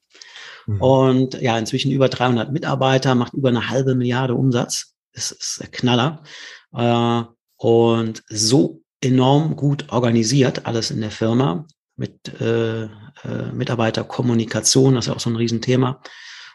Mhm. 0.65 0.81
Und 0.81 1.41
ja, 1.41 1.57
inzwischen 1.57 1.91
über 1.91 2.09
300 2.09 2.51
Mitarbeiter, 2.51 3.15
macht 3.15 3.33
über 3.33 3.49
eine 3.49 3.69
halbe 3.69 3.95
Milliarde 3.95 4.35
Umsatz. 4.35 4.95
Das 5.13 5.31
ist 5.31 5.61
der 5.61 5.69
Knaller. 5.69 6.23
Äh, 6.73 7.23
und 7.57 8.23
so 8.29 8.81
enorm 9.01 9.55
gut 9.55 9.91
organisiert, 9.91 10.65
alles 10.65 10.91
in 10.91 11.01
der 11.01 11.11
Firma 11.11 11.65
mit 11.95 12.39
äh, 12.39 12.83
äh, 12.83 13.51
Mitarbeiterkommunikation, 13.53 14.95
das 14.95 15.05
ist 15.05 15.09
ja 15.09 15.15
auch 15.15 15.19
so 15.19 15.29
ein 15.29 15.35
Riesenthema. 15.35 16.01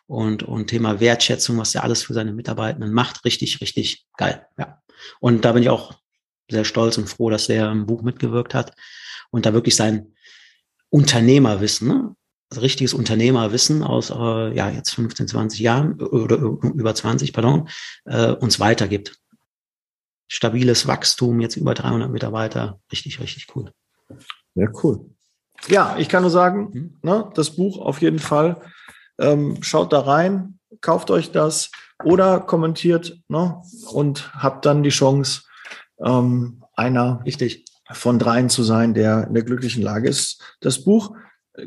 Und, 0.06 0.42
und 0.42 0.66
Thema 0.66 1.00
Wertschätzung, 1.00 1.58
was 1.58 1.74
er 1.74 1.84
alles 1.84 2.02
für 2.02 2.12
seine 2.12 2.32
Mitarbeitenden 2.32 2.92
macht, 2.92 3.24
richtig, 3.24 3.60
richtig 3.60 4.04
geil. 4.16 4.46
Ja. 4.58 4.82
Und 5.20 5.44
da 5.44 5.52
bin 5.52 5.62
ich 5.62 5.70
auch 5.70 5.94
sehr 6.50 6.64
stolz 6.64 6.98
und 6.98 7.08
froh, 7.08 7.30
dass 7.30 7.46
der 7.46 7.70
im 7.70 7.86
Buch 7.86 8.02
mitgewirkt 8.02 8.54
hat 8.54 8.74
und 9.30 9.46
da 9.46 9.54
wirklich 9.54 9.74
sein 9.74 10.14
Unternehmerwissen, 10.90 11.88
ne? 11.88 12.16
also 12.50 12.60
richtiges 12.60 12.92
Unternehmerwissen 12.92 13.82
aus 13.82 14.10
äh, 14.10 14.54
ja 14.54 14.68
jetzt 14.68 14.90
15, 14.90 15.28
20 15.28 15.60
Jahren 15.60 16.00
oder 16.02 16.36
über 16.36 16.94
20, 16.94 17.32
pardon, 17.32 17.68
äh, 18.04 18.32
uns 18.32 18.60
weitergibt. 18.60 19.21
Stabiles 20.34 20.86
Wachstum, 20.86 21.42
jetzt 21.42 21.56
über 21.56 21.74
300 21.74 22.10
Mitarbeiter, 22.10 22.80
richtig, 22.90 23.20
richtig 23.20 23.54
cool. 23.54 23.70
Ja, 24.54 24.66
cool. 24.82 25.10
Ja, 25.68 25.96
ich 25.98 26.08
kann 26.08 26.22
nur 26.22 26.30
sagen, 26.30 26.70
mhm. 26.72 26.98
ne, 27.02 27.30
das 27.34 27.50
Buch 27.50 27.78
auf 27.78 28.00
jeden 28.00 28.18
Fall. 28.18 28.56
Ähm, 29.18 29.62
schaut 29.62 29.92
da 29.92 30.00
rein, 30.00 30.58
kauft 30.80 31.10
euch 31.10 31.32
das 31.32 31.70
oder 32.02 32.40
kommentiert 32.40 33.18
ne, 33.28 33.60
und 33.92 34.32
habt 34.32 34.64
dann 34.64 34.82
die 34.82 34.88
Chance, 34.88 35.42
ähm, 36.02 36.64
einer 36.76 37.22
Richtig. 37.26 37.66
von 37.90 38.18
dreien 38.18 38.48
zu 38.48 38.62
sein, 38.62 38.94
der 38.94 39.26
in 39.26 39.34
der 39.34 39.42
glücklichen 39.42 39.82
Lage 39.82 40.08
ist. 40.08 40.40
Das 40.60 40.82
Buch 40.82 41.14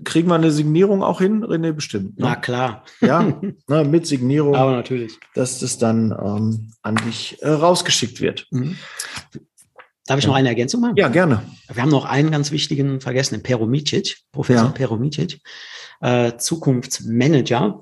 Kriegen 0.04 0.30
wir 0.30 0.36
eine 0.36 0.52
Signierung 0.52 1.04
auch 1.04 1.22
hin, 1.22 1.46
René, 1.46 1.72
bestimmt? 1.72 2.18
Ne? 2.18 2.26
Na 2.26 2.36
klar. 2.36 2.84
Ja, 3.02 3.22
ne, 3.68 3.84
mit 3.84 4.08
Signierung. 4.08 4.56
Aber 4.56 4.72
natürlich. 4.72 5.20
Dass 5.36 5.60
das 5.60 5.78
dann 5.78 6.12
ähm, 6.12 6.72
an 6.82 6.96
dich 6.96 7.38
äh, 7.42 7.50
rausgeschickt 7.50 8.20
wird. 8.20 8.48
Mhm. 8.50 8.78
Darf 10.08 10.20
ich 10.20 10.28
noch 10.28 10.36
eine 10.36 10.50
Ergänzung 10.50 10.82
machen? 10.82 10.98
Ja, 10.98 11.08
gerne. 11.08 11.44
Wir 11.72 11.82
haben 11.82 11.90
noch 11.90 12.06
einen 12.06 12.32
ganz 12.32 12.52
wichtigen 12.52 13.02
vergessen, 13.02 13.36
den 13.36 13.44
Peromicic, 13.44 14.18
Professor 14.32 14.66
ja. 14.66 14.72
Peromicic, 14.72 15.40
äh, 16.02 16.34
Zukunftsmanager. 16.38 17.82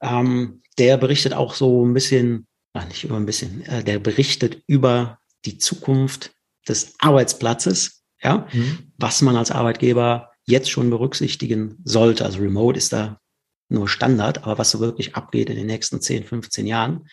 Ähm, 0.00 0.62
der 0.78 0.96
berichtet 0.96 1.34
auch 1.34 1.54
so 1.54 1.84
ein 1.84 1.94
bisschen, 1.94 2.46
ach 2.72 2.86
nicht 2.86 3.04
über 3.04 3.16
ein 3.16 3.26
bisschen, 3.26 3.62
äh, 3.62 3.82
der 3.82 3.98
berichtet 4.00 4.62
über 4.66 5.18
die 5.44 5.58
Zukunft 5.58 6.32
des 6.68 6.94
Arbeitsplatzes, 6.98 8.02
ja, 8.22 8.46
mhm. 8.52 8.92
was 8.96 9.22
man 9.22 9.36
als 9.36 9.50
Arbeitgeber 9.50 10.30
jetzt 10.46 10.70
schon 10.70 10.90
berücksichtigen 10.90 11.78
sollte. 11.84 12.24
Also 12.24 12.40
Remote 12.40 12.78
ist 12.78 12.92
da 12.92 13.20
nur 13.68 13.88
Standard, 13.88 14.44
aber 14.44 14.58
was 14.58 14.70
so 14.70 14.80
wirklich 14.80 15.14
abgeht 15.14 15.50
in 15.50 15.56
den 15.56 15.66
nächsten 15.66 16.00
10, 16.00 16.24
15 16.24 16.66
Jahren, 16.66 17.08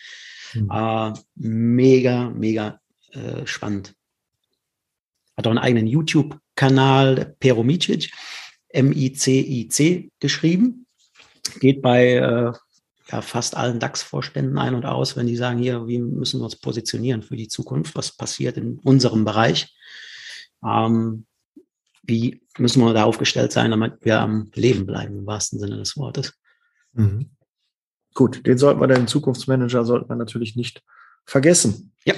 mhm. 0.54 0.70
äh, 0.70 1.12
mega, 1.34 2.30
mega 2.30 2.80
äh, 3.12 3.46
spannend. 3.46 3.94
Hat 5.36 5.46
auch 5.46 5.50
einen 5.50 5.58
eigenen 5.58 5.86
YouTube-Kanal, 5.86 7.36
Peromicic, 7.40 8.12
M-I-C-I-C 8.68 10.10
geschrieben. 10.20 10.86
Geht 11.58 11.82
bei 11.82 12.12
äh, 12.14 12.52
ja, 13.10 13.22
fast 13.22 13.56
allen 13.56 13.78
DAX-Vorständen 13.78 14.58
ein 14.58 14.74
und 14.74 14.86
aus, 14.86 15.16
wenn 15.16 15.26
die 15.26 15.36
sagen, 15.36 15.58
hier, 15.58 15.86
wie 15.86 15.98
müssen 15.98 16.40
wir 16.40 16.44
uns 16.44 16.56
positionieren 16.56 17.22
für 17.22 17.36
die 17.36 17.48
Zukunft, 17.48 17.94
was 17.94 18.16
passiert 18.16 18.56
in 18.56 18.78
unserem 18.78 19.24
Bereich. 19.24 19.74
Ähm, 20.64 21.26
wie 22.02 22.41
müssen 22.58 22.82
wir 22.82 22.92
da 22.92 23.04
aufgestellt 23.04 23.52
sein, 23.52 23.70
damit 23.70 24.04
wir 24.04 24.20
am 24.20 24.50
Leben 24.54 24.86
bleiben, 24.86 25.18
im 25.18 25.26
wahrsten 25.26 25.58
Sinne 25.58 25.76
des 25.76 25.96
Wortes. 25.96 26.34
Mhm. 26.92 27.30
Gut, 28.14 28.46
den 28.46 28.58
sollten 28.58 28.80
wir, 28.80 28.88
den 28.88 29.08
Zukunftsmanager 29.08 29.84
sollten 29.84 30.08
wir 30.08 30.16
natürlich 30.16 30.56
nicht 30.56 30.82
vergessen. 31.24 31.92
Ja. 32.04 32.14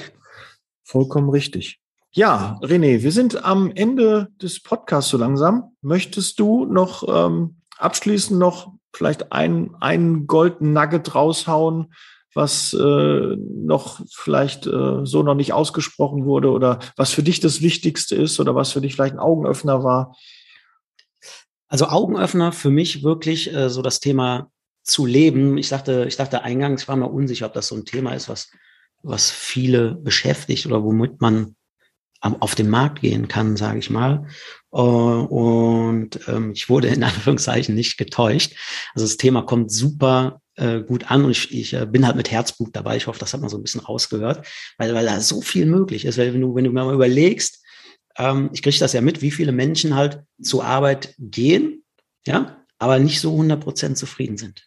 Vollkommen 0.82 1.30
richtig. 1.30 1.80
Ja, 2.10 2.58
René, 2.62 3.02
wir 3.02 3.12
sind 3.12 3.44
am 3.44 3.72
Ende 3.72 4.28
des 4.40 4.62
Podcasts 4.62 5.10
so 5.10 5.18
langsam. 5.18 5.76
Möchtest 5.80 6.38
du 6.38 6.64
noch 6.64 7.04
ähm, 7.08 7.56
abschließend 7.78 8.38
noch 8.38 8.72
vielleicht 8.92 9.32
einen, 9.32 9.74
einen 9.80 10.26
Gold 10.26 10.60
Nugget 10.60 11.14
raushauen, 11.14 11.92
was 12.34 12.72
äh, 12.74 13.36
noch 13.36 14.00
vielleicht 14.10 14.66
äh, 14.66 15.04
so 15.04 15.22
noch 15.22 15.34
nicht 15.34 15.52
ausgesprochen 15.52 16.24
wurde 16.24 16.50
oder 16.50 16.78
was 16.96 17.12
für 17.12 17.22
dich 17.22 17.40
das 17.40 17.62
Wichtigste 17.62 18.16
ist 18.16 18.40
oder 18.40 18.54
was 18.54 18.72
für 18.72 18.80
dich 18.80 18.94
vielleicht 18.94 19.14
ein 19.14 19.20
Augenöffner 19.20 19.84
war? 19.84 20.16
Also 21.68 21.86
Augenöffner 21.86 22.52
für 22.52 22.70
mich 22.70 23.02
wirklich 23.02 23.52
äh, 23.52 23.68
so 23.70 23.82
das 23.82 24.00
Thema 24.00 24.50
zu 24.82 25.06
leben. 25.06 25.58
Ich 25.58 25.70
dachte, 25.70 26.04
ich 26.06 26.16
dachte 26.16 26.42
eingangs, 26.42 26.82
ich 26.82 26.88
war 26.88 26.96
mir 26.96 27.08
unsicher, 27.08 27.46
ob 27.46 27.54
das 27.54 27.68
so 27.68 27.74
ein 27.74 27.84
Thema 27.84 28.14
ist, 28.14 28.28
was, 28.28 28.50
was 29.02 29.30
viele 29.30 29.94
beschäftigt 29.94 30.66
oder 30.66 30.84
womit 30.84 31.20
man 31.20 31.56
auf 32.20 32.54
den 32.54 32.70
Markt 32.70 33.02
gehen 33.02 33.28
kann, 33.28 33.56
sage 33.56 33.78
ich 33.78 33.90
mal. 33.90 34.26
Äh, 34.72 34.78
und 34.78 36.20
ähm, 36.28 36.52
ich 36.52 36.68
wurde 36.68 36.88
in 36.88 37.02
Anführungszeichen 37.04 37.74
nicht 37.74 37.98
getäuscht. 37.98 38.54
Also 38.94 39.06
das 39.06 39.16
Thema 39.16 39.42
kommt 39.42 39.70
super 39.70 40.40
äh, 40.56 40.80
gut 40.80 41.10
an 41.10 41.24
und 41.24 41.30
ich, 41.30 41.52
ich 41.52 41.72
äh, 41.74 41.86
bin 41.86 42.06
halt 42.06 42.16
mit 42.16 42.30
Herzblut 42.30 42.74
dabei. 42.74 42.96
Ich 42.96 43.06
hoffe, 43.06 43.18
das 43.18 43.32
hat 43.32 43.40
man 43.40 43.50
so 43.50 43.56
ein 43.56 43.62
bisschen 43.62 43.80
rausgehört, 43.80 44.46
weil, 44.78 44.94
weil 44.94 45.06
da 45.06 45.20
so 45.20 45.40
viel 45.40 45.66
möglich 45.66 46.04
ist. 46.04 46.18
Weil 46.18 46.32
wenn 46.32 46.40
du, 46.40 46.54
wenn 46.54 46.64
du 46.64 46.70
mal 46.70 46.92
überlegst, 46.94 47.64
ähm, 48.16 48.50
ich 48.52 48.62
kriege 48.62 48.78
das 48.78 48.92
ja 48.92 49.00
mit, 49.00 49.22
wie 49.22 49.30
viele 49.30 49.52
Menschen 49.52 49.94
halt 49.94 50.22
zur 50.40 50.64
Arbeit 50.64 51.14
gehen, 51.18 51.84
ja, 52.26 52.64
aber 52.78 52.98
nicht 52.98 53.20
so 53.20 53.38
100% 53.38 53.94
zufrieden 53.94 54.36
sind. 54.36 54.66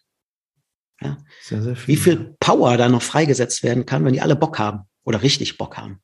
Ja. 1.00 1.18
Sehr, 1.42 1.62
sehr 1.62 1.76
viel, 1.76 1.94
wie 1.94 1.98
viel 1.98 2.36
Power 2.40 2.76
da 2.76 2.88
noch 2.88 3.02
freigesetzt 3.02 3.62
werden 3.62 3.86
kann, 3.86 4.04
wenn 4.04 4.12
die 4.12 4.20
alle 4.20 4.36
Bock 4.36 4.58
haben 4.58 4.80
oder 5.04 5.22
richtig 5.22 5.56
Bock 5.56 5.76
haben. 5.76 6.00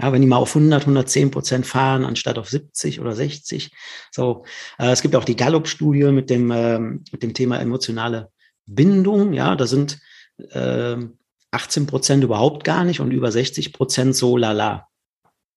Ja, 0.00 0.12
wenn 0.12 0.22
die 0.22 0.28
mal 0.28 0.36
auf 0.36 0.54
100, 0.54 0.82
110 0.82 1.30
Prozent 1.32 1.66
fahren, 1.66 2.04
anstatt 2.04 2.38
auf 2.38 2.48
70 2.48 3.00
oder 3.00 3.14
60. 3.14 3.72
So, 4.12 4.44
äh, 4.78 4.90
es 4.90 5.02
gibt 5.02 5.16
auch 5.16 5.24
die 5.24 5.34
Gallup-Studie 5.34 6.12
mit 6.12 6.30
dem, 6.30 6.52
ähm, 6.52 7.04
mit 7.10 7.22
dem 7.22 7.34
Thema 7.34 7.58
emotionale 7.58 8.30
Bindung. 8.68 9.32
Ja, 9.32 9.56
da 9.56 9.66
sind 9.66 9.98
äh, 10.50 10.96
18 11.50 11.86
Prozent 11.86 12.22
überhaupt 12.22 12.64
gar 12.64 12.84
nicht 12.84 13.00
und 13.00 13.10
über 13.10 13.32
60 13.32 13.72
Prozent 13.72 14.14
so 14.14 14.36
lala. 14.36 14.88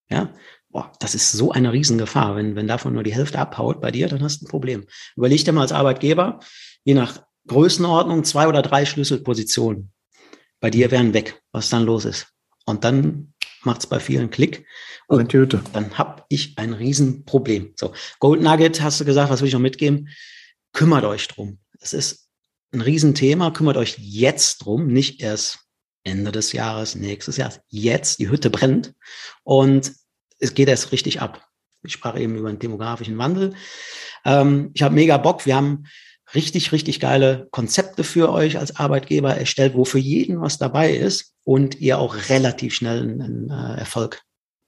Ja, 0.10 0.34
boah, 0.70 0.92
das 1.00 1.16
ist 1.16 1.32
so 1.32 1.52
eine 1.52 1.72
Riesengefahr. 1.74 2.36
Wenn, 2.36 2.56
wenn 2.56 2.68
davon 2.68 2.94
nur 2.94 3.04
die 3.04 3.14
Hälfte 3.14 3.40
abhaut 3.40 3.82
bei 3.82 3.92
dir, 3.92 4.08
dann 4.08 4.24
hast 4.24 4.42
du 4.42 4.46
ein 4.46 4.50
Problem. 4.50 4.86
Überleg 5.16 5.44
dir 5.46 5.52
mal 5.52 5.62
als 5.62 5.72
Arbeitgeber, 5.72 6.40
je 6.84 6.94
nach 6.94 7.24
Größenordnung 7.48 8.24
zwei 8.24 8.48
oder 8.48 8.62
drei 8.62 8.86
Schlüsselpositionen 8.86 9.92
bei 10.60 10.70
dir 10.70 10.92
wären 10.92 11.14
weg, 11.14 11.42
was 11.52 11.70
dann 11.70 11.84
los 11.84 12.06
ist. 12.06 12.28
Und 12.66 12.84
dann 12.84 13.34
macht 13.64 13.82
es 13.82 13.88
bei 13.88 14.00
vielen 14.00 14.30
Klick. 14.30 14.66
Und 15.08 15.34
dann 15.74 15.98
habe 15.98 16.24
ich 16.30 16.58
ein 16.58 16.74
Riesenproblem. 16.74 17.74
So, 17.76 17.94
Gold 18.20 18.42
Nugget 18.42 18.82
hast 18.82 19.02
du 19.02 19.06
gesagt, 19.06 19.30
was 19.30 19.42
will 19.42 19.48
ich 19.48 19.54
noch 19.54 19.60
mitgeben? 19.60 20.08
Kümmert 20.72 21.04
euch 21.04 21.28
drum. 21.28 21.60
Es 21.80 21.92
ist 21.94 22.30
ein 22.74 22.82
Riesenthema. 22.82 23.52
Kümmert 23.52 23.78
euch 23.78 23.98
jetzt 24.00 24.66
drum, 24.66 24.88
nicht 24.88 25.22
erst 25.22 25.60
Ende 26.04 26.32
des 26.32 26.52
Jahres, 26.52 26.96
nächstes 26.96 27.38
Jahr. 27.38 27.54
Jetzt, 27.68 28.20
die 28.20 28.30
Hütte 28.30 28.50
brennt 28.50 28.94
und 29.44 29.94
es 30.40 30.54
geht 30.54 30.70
erst 30.70 30.92
richtig 30.92 31.22
ab. 31.22 31.48
Ich 31.84 31.94
sprach 31.94 32.18
eben 32.18 32.36
über 32.36 32.50
den 32.50 32.60
demografischen 32.60 33.18
Wandel. 33.18 33.54
Ähm, 34.26 34.72
ich 34.74 34.84
habe 34.84 34.96
mega 34.96 35.18
Bock. 35.18 35.46
Wir 35.46 35.56
haben 35.56 35.86
richtig, 36.34 36.72
richtig 36.72 37.00
geile 37.00 37.48
Konzepte 37.52 38.04
für 38.04 38.32
euch 38.32 38.58
als 38.58 38.76
Arbeitgeber 38.76 39.36
erstellt, 39.36 39.76
wo 39.76 39.86
für 39.86 40.00
jeden 40.00 40.42
was 40.42 40.58
dabei 40.58 40.94
ist 40.94 41.34
und 41.44 41.80
ihr 41.82 42.00
auch 42.00 42.30
relativ 42.30 42.74
schnell 42.74 43.02
einen, 43.02 43.50
äh, 43.50 43.80
Erfolg 43.80 44.22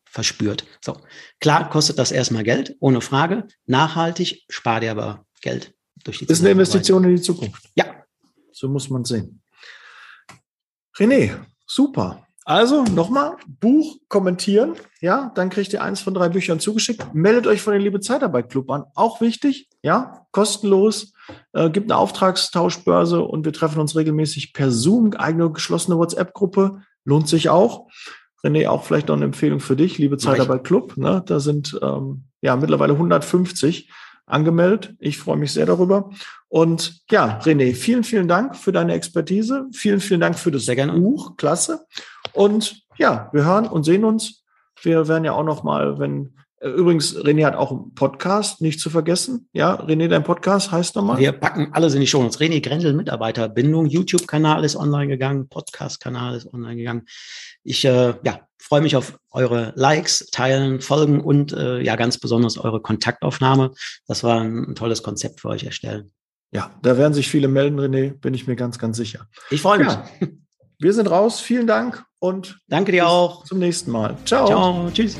verspürt. 0.06 0.66
So, 0.84 1.00
klar 1.40 1.70
kostet 1.70 1.98
das 1.98 2.12
erstmal 2.12 2.44
Geld, 2.44 2.76
ohne 2.80 3.02
Frage. 3.02 3.48
Nachhaltig 3.66 4.44
spart 4.50 4.84
ihr 4.84 4.92
aber 4.92 5.26
Geld 5.42 5.74
durch 6.04 6.20
die 6.20 6.26
Ist 6.26 6.42
eine 6.42 6.52
Investition 6.52 7.04
in 7.04 7.16
die 7.16 7.22
Zukunft. 7.22 7.70
Ja. 7.76 7.86
So 8.52 8.68
muss 8.70 8.90
man 8.90 9.04
sehen. 9.04 9.42
René, 10.96 11.36
super. 11.66 12.28
Also 12.46 12.84
nochmal, 12.84 13.38
Buch 13.48 13.98
kommentieren, 14.10 14.76
ja, 15.00 15.32
dann 15.34 15.50
kriegt 15.50 15.72
ihr 15.72 15.82
eins 15.82 16.02
von 16.02 16.14
drei 16.14 16.28
Büchern 16.28 16.60
zugeschickt. 16.60 17.14
Meldet 17.14 17.48
euch 17.48 17.62
von 17.62 17.72
den 17.72 17.82
Liebe 17.82 18.02
Zeitarbeit 18.02 18.50
Club 18.50 18.70
an, 18.70 18.84
auch 18.96 19.22
wichtig, 19.22 19.70
ja, 19.82 20.28
kostenlos, 20.32 21.14
äh, 21.54 21.70
gibt 21.70 21.90
eine 21.90 21.98
Auftragstauschbörse 21.98 23.22
und 23.22 23.46
wir 23.46 23.54
treffen 23.54 23.80
uns 23.80 23.96
regelmäßig 23.96 24.52
per 24.52 24.72
Zoom, 24.72 25.14
eigene 25.14 25.52
geschlossene 25.52 25.98
WhatsApp-Gruppe, 25.98 26.82
lohnt 27.06 27.30
sich 27.30 27.50
auch. 27.50 27.88
René, 28.44 28.68
auch 28.68 28.84
vielleicht 28.84 29.08
noch 29.08 29.16
eine 29.16 29.26
Empfehlung 29.26 29.62
für 29.62 29.78
dich, 29.78 29.98
Liebe 29.98 30.18
Zeitarbeit 30.18 30.66
Club, 30.66 30.98
ne, 30.98 31.24
da 31.26 31.40
sind 31.40 31.80
ähm, 31.82 32.26
ja 32.42 32.58
mittlerweile 32.58 32.92
150 32.92 33.90
angemeldet. 34.26 34.96
Ich 35.00 35.18
freue 35.18 35.38
mich 35.38 35.52
sehr 35.52 35.66
darüber. 35.66 36.10
Und 36.48 37.02
ja, 37.10 37.40
René, 37.40 37.74
vielen, 37.74 38.04
vielen 38.04 38.28
Dank 38.28 38.56
für 38.56 38.72
deine 38.72 38.94
Expertise. 38.94 39.68
Vielen, 39.74 40.00
vielen 40.00 40.22
Dank 40.22 40.38
für 40.38 40.52
das 40.52 40.66
Buch. 40.66 41.36
Klasse. 41.38 41.86
Und 42.34 42.84
ja, 42.98 43.30
wir 43.34 43.46
hören 43.46 43.68
und 43.68 43.84
sehen 43.84 44.06
uns. 44.06 44.44
Wir 44.82 45.08
werden 45.08 45.24
ja 45.24 45.34
auch 45.34 45.44
noch 45.44 45.64
mal, 45.64 46.00
wenn 46.00 46.36
Übrigens, 46.64 47.16
René 47.18 47.46
hat 47.46 47.56
auch 47.56 47.72
einen 47.72 47.94
Podcast, 47.94 48.62
nicht 48.62 48.80
zu 48.80 48.90
vergessen. 48.90 49.50
Ja, 49.52 49.82
René, 49.82 50.08
dein 50.08 50.24
Podcast 50.24 50.72
heißt 50.72 50.96
nochmal? 50.96 51.18
Wir 51.18 51.34
packen 51.34 51.70
alles 51.74 51.94
in 51.94 52.00
die 52.00 52.08
Show 52.08 52.22
Notes. 52.22 52.40
René 52.40 52.62
Grendel, 52.62 52.94
Mitarbeiterbindung. 52.94 53.88
YouTube-Kanal 53.88 54.64
ist 54.64 54.76
online 54.76 55.08
gegangen, 55.08 55.50
Podcast-Kanal 55.50 56.36
ist 56.36 56.54
online 56.54 56.78
gegangen. 56.78 57.06
Ich 57.64 57.84
äh, 57.84 58.14
ja, 58.24 58.48
freue 58.58 58.82
mich 58.82 58.96
auf 58.96 59.20
eure 59.32 59.74
Likes, 59.76 60.28
Teilen, 60.32 60.80
Folgen 60.80 61.20
und 61.20 61.52
äh, 61.52 61.82
ja, 61.82 61.98
ganz 61.98 62.18
besonders 62.18 62.58
eure 62.58 62.82
Kontaktaufnahme. 62.82 63.72
Das 64.08 64.24
war 64.24 64.40
ein, 64.40 64.70
ein 64.70 64.76
tolles 64.76 65.04
Konzept 65.04 65.42
für 65.42 65.50
euch 65.50 65.66
erstellen. 65.66 66.12
Ja, 66.52 66.72
da 66.82 66.98
werden 66.98 67.14
sich 67.14 67.30
viele 67.30 67.48
melden, 67.48 67.80
René, 67.80 68.12
bin 68.12 68.34
ich 68.34 68.48
mir 68.48 68.56
ganz, 68.56 68.80
ganz 68.80 68.96
sicher. 68.96 69.28
Ich 69.50 69.62
freue 69.62 69.80
mich. 69.80 69.88
Ja, 69.88 70.06
wir 70.80 70.94
sind 70.94 71.08
raus. 71.10 71.40
Vielen 71.40 71.68
Dank 71.68 72.06
und 72.20 72.60
Danke 72.68 72.92
dir 72.92 73.08
auch. 73.08 73.44
zum 73.46 73.60
nächsten 73.60 73.92
Mal. 73.92 74.18
Ciao. 74.26 74.48
Ciao. 74.48 74.92
Tschüss. 74.94 75.18